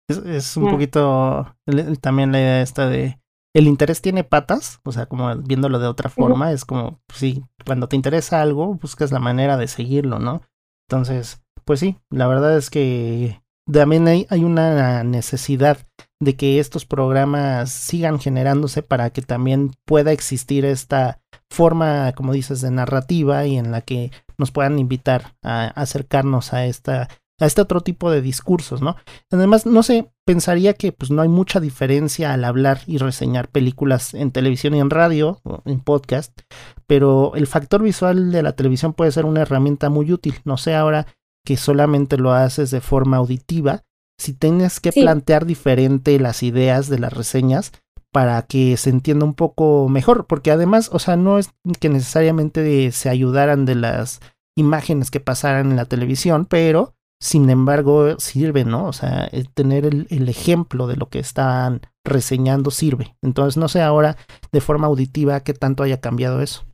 Es, 0.09 0.57
un 0.57 0.69
poquito 0.69 1.55
también 2.01 2.33
la 2.33 2.39
idea 2.39 2.61
esta 2.61 2.89
de 2.89 3.17
el 3.55 3.67
interés 3.67 4.01
tiene 4.01 4.25
patas, 4.25 4.81
o 4.83 4.91
sea, 4.91 5.05
como 5.05 5.33
viéndolo 5.37 5.79
de 5.79 5.87
otra 5.87 6.09
forma, 6.09 6.51
es 6.51 6.65
como, 6.65 6.99
pues 7.07 7.19
sí, 7.19 7.43
cuando 7.65 7.87
te 7.87 7.95
interesa 7.95 8.41
algo, 8.41 8.75
buscas 8.75 9.11
la 9.11 9.19
manera 9.19 9.57
de 9.57 9.67
seguirlo, 9.67 10.19
¿no? 10.19 10.41
Entonces, 10.89 11.41
pues 11.63 11.79
sí, 11.79 11.97
la 12.09 12.27
verdad 12.27 12.57
es 12.57 12.69
que 12.69 13.40
también 13.69 14.07
hay, 14.07 14.27
hay 14.29 14.43
una 14.43 15.03
necesidad 15.03 15.77
de 16.19 16.35
que 16.35 16.59
estos 16.59 16.85
programas 16.85 17.71
sigan 17.71 18.19
generándose 18.19 18.83
para 18.83 19.09
que 19.09 19.21
también 19.21 19.71
pueda 19.85 20.11
existir 20.11 20.65
esta 20.65 21.19
forma, 21.49 22.13
como 22.13 22.33
dices, 22.33 22.61
de 22.61 22.71
narrativa 22.71 23.45
y 23.45 23.57
en 23.57 23.71
la 23.71 23.81
que 23.81 24.11
nos 24.37 24.51
puedan 24.51 24.79
invitar 24.79 25.35
a 25.43 25.67
acercarnos 25.67 26.53
a 26.53 26.65
esta 26.65 27.09
a 27.41 27.47
este 27.47 27.61
otro 27.61 27.81
tipo 27.81 28.11
de 28.11 28.21
discursos, 28.21 28.83
¿no? 28.83 28.95
Además, 29.31 29.65
no 29.65 29.81
sé, 29.81 30.11
pensaría 30.25 30.73
que 30.73 30.91
pues 30.91 31.09
no 31.09 31.23
hay 31.23 31.27
mucha 31.27 31.59
diferencia 31.59 32.33
al 32.33 32.43
hablar 32.43 32.81
y 32.85 32.99
reseñar 32.99 33.49
películas 33.49 34.13
en 34.13 34.31
televisión 34.31 34.75
y 34.75 34.79
en 34.79 34.91
radio, 34.91 35.39
o 35.43 35.63
en 35.65 35.79
podcast, 35.79 36.39
pero 36.85 37.33
el 37.35 37.47
factor 37.47 37.81
visual 37.81 38.31
de 38.31 38.43
la 38.43 38.55
televisión 38.55 38.93
puede 38.93 39.11
ser 39.11 39.25
una 39.25 39.41
herramienta 39.41 39.89
muy 39.89 40.11
útil. 40.13 40.35
No 40.45 40.57
sé 40.57 40.75
ahora 40.75 41.07
que 41.45 41.57
solamente 41.57 42.17
lo 42.17 42.31
haces 42.33 42.71
de 42.71 42.81
forma 42.81 43.17
auditiva, 43.17 43.83
si 44.19 44.33
tienes 44.33 44.79
que 44.79 44.91
plantear 44.91 45.45
diferente 45.45 46.19
las 46.19 46.43
ideas 46.43 46.89
de 46.89 46.99
las 46.99 47.13
reseñas 47.13 47.71
para 48.11 48.41
que 48.43 48.77
se 48.77 48.89
entienda 48.89 49.25
un 49.25 49.33
poco 49.33 49.87
mejor, 49.89 50.27
porque 50.27 50.51
además, 50.51 50.89
o 50.91 50.99
sea, 50.99 51.15
no 51.15 51.39
es 51.39 51.49
que 51.79 51.89
necesariamente 51.89 52.91
se 52.91 53.09
ayudaran 53.09 53.65
de 53.65 53.75
las 53.75 54.19
imágenes 54.55 55.09
que 55.11 55.21
pasaran 55.21 55.71
en 55.71 55.77
la 55.77 55.85
televisión, 55.85 56.45
pero 56.45 56.93
sin 57.21 57.49
embargo 57.49 58.19
sirve, 58.19 58.65
¿no? 58.65 58.85
O 58.87 58.93
sea, 58.93 59.29
tener 59.53 59.85
el, 59.85 60.07
el, 60.09 60.27
ejemplo 60.27 60.87
de 60.87 60.97
lo 60.97 61.09
que 61.09 61.19
están 61.19 61.81
reseñando 62.03 62.69
sirve. 62.71 63.15
Entonces, 63.21 63.57
no 63.57 63.69
sé 63.69 63.81
ahora 63.81 64.17
de 64.51 64.61
forma 64.61 64.87
auditiva 64.87 65.39
qué 65.41 65.53
tanto 65.53 65.83
haya 65.83 66.01
cambiado 66.01 66.41
eso. 66.41 66.65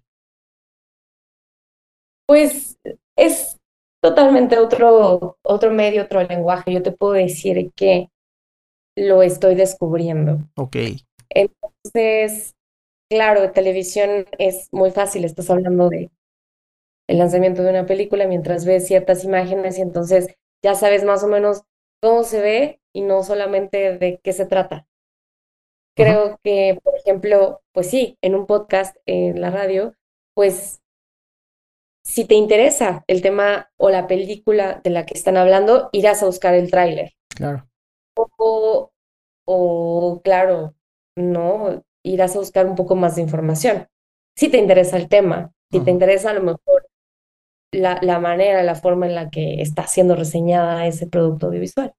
Pues 2.26 2.78
es 3.16 3.57
totalmente 4.10 4.58
otro, 4.58 5.38
otro 5.44 5.72
medio, 5.72 6.04
otro 6.04 6.24
lenguaje. 6.24 6.74
Yo 6.74 6.82
te 6.82 6.92
puedo 6.92 7.14
decir 7.14 7.72
que 7.76 8.10
lo 8.96 9.22
estoy 9.22 9.56
descubriendo. 9.56 10.40
Ok. 10.56 10.78
Entonces, 11.30 12.56
claro, 13.10 13.52
televisión 13.52 14.26
es 14.38 14.70
muy 14.72 14.92
fácil. 14.92 15.26
Estás 15.26 15.50
hablando 15.50 15.90
de 15.90 16.10
el 17.08 17.18
lanzamiento 17.18 17.64
de 17.64 17.70
una 17.70 17.86
película 17.86 18.28
mientras 18.28 18.66
ves 18.66 18.88
ciertas 18.88 19.24
imágenes 19.24 19.78
y 19.78 19.82
entonces 19.82 20.36
ya 20.64 20.76
sabes 20.76 21.04
más 21.04 21.24
o 21.24 21.28
menos 21.28 21.64
cómo 22.02 22.24
se 22.24 22.42
ve 22.42 22.82
y 22.94 23.02
no 23.02 23.24
solamente 23.24 23.98
de 23.98 24.20
qué 24.24 24.34
se 24.34 24.46
trata. 24.46 24.88
Creo 25.96 26.40
que, 26.44 26.80
por 26.84 26.96
ejemplo, 26.96 27.62
pues 27.72 27.90
sí, 27.90 28.18
en 28.22 28.36
un 28.36 28.46
podcast, 28.46 28.96
en 29.08 29.42
la 29.42 29.50
radio, 29.50 29.96
pues 30.36 30.82
si 32.08 32.24
te 32.24 32.36
interesa 32.36 33.04
el 33.08 33.22
tema 33.22 33.70
o 33.76 33.90
la 33.90 34.08
película 34.08 34.80
de 34.82 34.92
la 34.92 35.06
que 35.06 35.14
están 35.14 35.36
hablando, 35.36 35.90
irás 35.92 36.24
a 36.24 36.26
buscar 36.26 36.54
el 36.54 36.72
tráiler. 36.72 37.14
Claro. 37.28 37.68
O, 38.16 38.92
o, 39.46 40.22
claro, 40.24 40.74
no, 41.18 41.84
irás 42.04 42.36
a 42.36 42.40
buscar 42.40 42.66
un 42.66 42.76
poco 42.76 42.96
más 42.96 43.18
de 43.18 43.24
información. 43.24 43.88
Si 44.38 44.50
te 44.50 44.58
interesa 44.58 44.96
el 44.96 45.10
tema, 45.10 45.52
si 45.70 45.82
te 45.82 45.92
interesa 45.92 46.30
a 46.30 46.34
lo 46.34 46.44
mejor 46.44 46.88
la, 47.74 48.00
la, 48.02 48.20
manera, 48.20 48.64
la 48.64 48.76
forma 48.76 49.06
en 49.06 49.14
la 49.14 49.30
que 49.30 49.62
está 49.62 49.86
siendo 49.86 50.16
reseñada 50.16 50.88
ese 50.88 51.08
producto 51.08 51.48
audiovisual. 51.48 51.94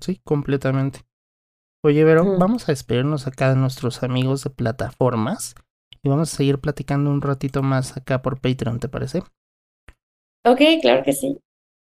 Sí, 0.00 0.20
completamente. 0.24 1.00
Oye, 1.84 2.02
Vero, 2.02 2.36
vamos 2.36 2.68
a 2.68 2.72
despedirnos 2.72 3.28
acá 3.28 3.50
de 3.50 3.56
nuestros 3.56 4.02
amigos 4.02 4.42
de 4.42 4.50
plataformas 4.50 5.54
y 6.02 6.08
vamos 6.08 6.32
a 6.32 6.36
seguir 6.36 6.58
platicando 6.58 7.10
un 7.10 7.20
ratito 7.20 7.62
más 7.62 7.96
acá 7.96 8.22
por 8.22 8.40
Patreon, 8.40 8.80
¿te 8.80 8.88
parece? 8.88 9.22
Ok, 10.44 10.60
claro 10.80 11.02
que 11.04 11.12
sí. 11.12 11.38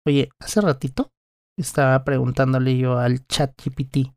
Oye, 0.07 0.28
hace 0.38 0.61
ratito 0.61 1.11
estaba 1.59 2.04
preguntándole 2.04 2.76
yo 2.78 2.98
al 2.98 3.26
chat 3.26 3.52
GPT 3.61 4.16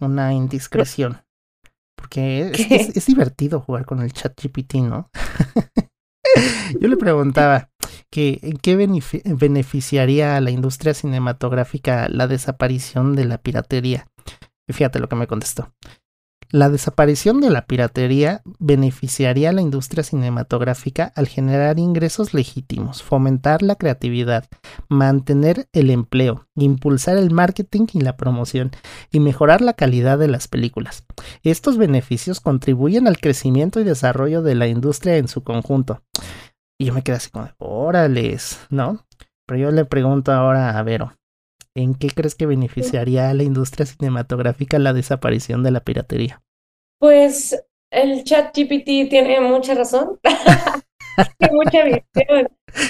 una 0.00 0.32
indiscreción. 0.32 1.22
Porque 1.96 2.52
es, 2.52 3.06
divertido 3.06 3.60
jugar 3.60 3.86
con 3.86 4.02
el 4.02 4.12
chat 4.12 4.38
GPT, 4.40 4.76
¿no? 4.76 5.10
yo 6.80 6.88
le 6.88 6.96
preguntaba 6.96 7.70
que 8.10 8.38
en 8.42 8.58
qué 8.58 8.76
beneficiaría 8.76 10.36
a 10.36 10.40
la 10.40 10.50
industria 10.50 10.94
cinematográfica 10.94 12.08
la 12.08 12.26
desaparición 12.26 13.16
de 13.16 13.24
la 13.24 13.38
piratería. 13.38 14.06
Y 14.68 14.72
fíjate 14.72 15.00
lo 15.00 15.08
que 15.08 15.16
me 15.16 15.26
contestó. 15.26 15.72
La 16.50 16.68
desaparición 16.70 17.40
de 17.40 17.50
la 17.50 17.66
piratería 17.66 18.42
beneficiaría 18.58 19.50
a 19.50 19.52
la 19.52 19.62
industria 19.62 20.04
cinematográfica 20.04 21.12
al 21.16 21.26
generar 21.26 21.78
ingresos 21.78 22.34
legítimos, 22.34 23.02
fomentar 23.02 23.62
la 23.62 23.74
creatividad, 23.74 24.44
mantener 24.88 25.68
el 25.72 25.90
empleo, 25.90 26.46
impulsar 26.54 27.16
el 27.16 27.32
marketing 27.32 27.86
y 27.94 28.00
la 28.00 28.16
promoción 28.16 28.70
y 29.10 29.18
mejorar 29.18 29.60
la 29.60 29.72
calidad 29.72 30.18
de 30.18 30.28
las 30.28 30.46
películas. 30.46 31.04
Estos 31.42 31.78
beneficios 31.78 32.40
contribuyen 32.40 33.08
al 33.08 33.18
crecimiento 33.18 33.80
y 33.80 33.84
desarrollo 33.84 34.42
de 34.42 34.54
la 34.54 34.68
industria 34.68 35.16
en 35.16 35.26
su 35.26 35.42
conjunto. 35.42 36.02
Y 36.78 36.86
yo 36.86 36.94
me 36.94 37.02
quedé 37.02 37.16
así 37.16 37.30
como, 37.30 37.48
órales, 37.58 38.60
¿no? 38.70 39.04
Pero 39.46 39.60
yo 39.60 39.70
le 39.70 39.84
pregunto 39.84 40.32
ahora 40.32 40.78
a 40.78 40.82
Vero, 40.82 41.12
¿En 41.76 41.94
qué 41.94 42.08
crees 42.08 42.34
que 42.34 42.46
beneficiaría 42.46 43.28
a 43.28 43.34
la 43.34 43.42
industria 43.42 43.84
cinematográfica 43.84 44.78
la 44.78 44.94
desaparición 44.94 45.62
de 45.62 45.70
la 45.70 45.80
piratería? 45.80 46.42
Pues 46.98 47.54
el 47.90 48.24
chat 48.24 48.56
GPT 48.56 49.10
tiene 49.10 49.40
mucha 49.40 49.74
razón. 49.74 50.18
tiene 51.38 51.54
mucha 51.54 51.84
visión. 51.84 52.48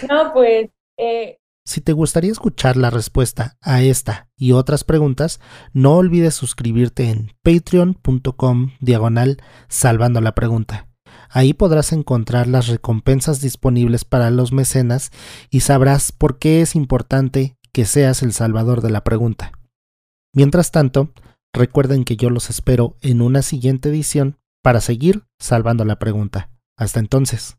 No, 0.09 0.33
pues... 0.33 0.71
Eh... 0.97 1.37
Si 1.65 1.81
te 1.81 1.93
gustaría 1.93 2.31
escuchar 2.31 2.77
la 2.77 2.91
respuesta 2.91 3.57
a 3.61 3.83
esta 3.83 4.29
y 4.37 4.53
otras 4.53 4.85
preguntas, 4.85 5.41
no 5.73 5.97
olvides 5.97 6.35
suscribirte 6.35 7.11
en 7.11 7.33
patreon.com 7.43 8.71
diagonal 8.79 9.39
salvando 9.67 10.21
la 10.21 10.37
pregunta. 10.37 10.87
Ahí 11.29 11.55
podrás 11.55 11.93
encontrar 11.93 12.47
las 12.47 12.69
recompensas 12.69 13.41
disponibles 13.41 14.05
para 14.05 14.31
los 14.31 14.53
mecenas 14.53 15.11
y 15.51 15.61
sabrás 15.61 16.13
por 16.13 16.39
qué 16.39 16.63
es 16.63 16.77
importante 16.77 17.56
que 17.77 17.85
seas 17.85 18.23
el 18.23 18.33
salvador 18.33 18.81
de 18.81 18.89
la 18.89 19.05
pregunta. 19.05 19.53
Mientras 20.35 20.71
tanto, 20.71 21.13
recuerden 21.53 22.05
que 22.05 22.17
yo 22.17 22.31
los 22.31 22.49
espero 22.49 22.97
en 23.03 23.21
una 23.21 23.43
siguiente 23.43 23.91
edición 23.91 24.39
para 24.63 24.81
seguir 24.81 25.25
salvando 25.39 25.85
la 25.85 25.99
pregunta. 25.99 26.49
Hasta 26.79 27.01
entonces. 27.01 27.59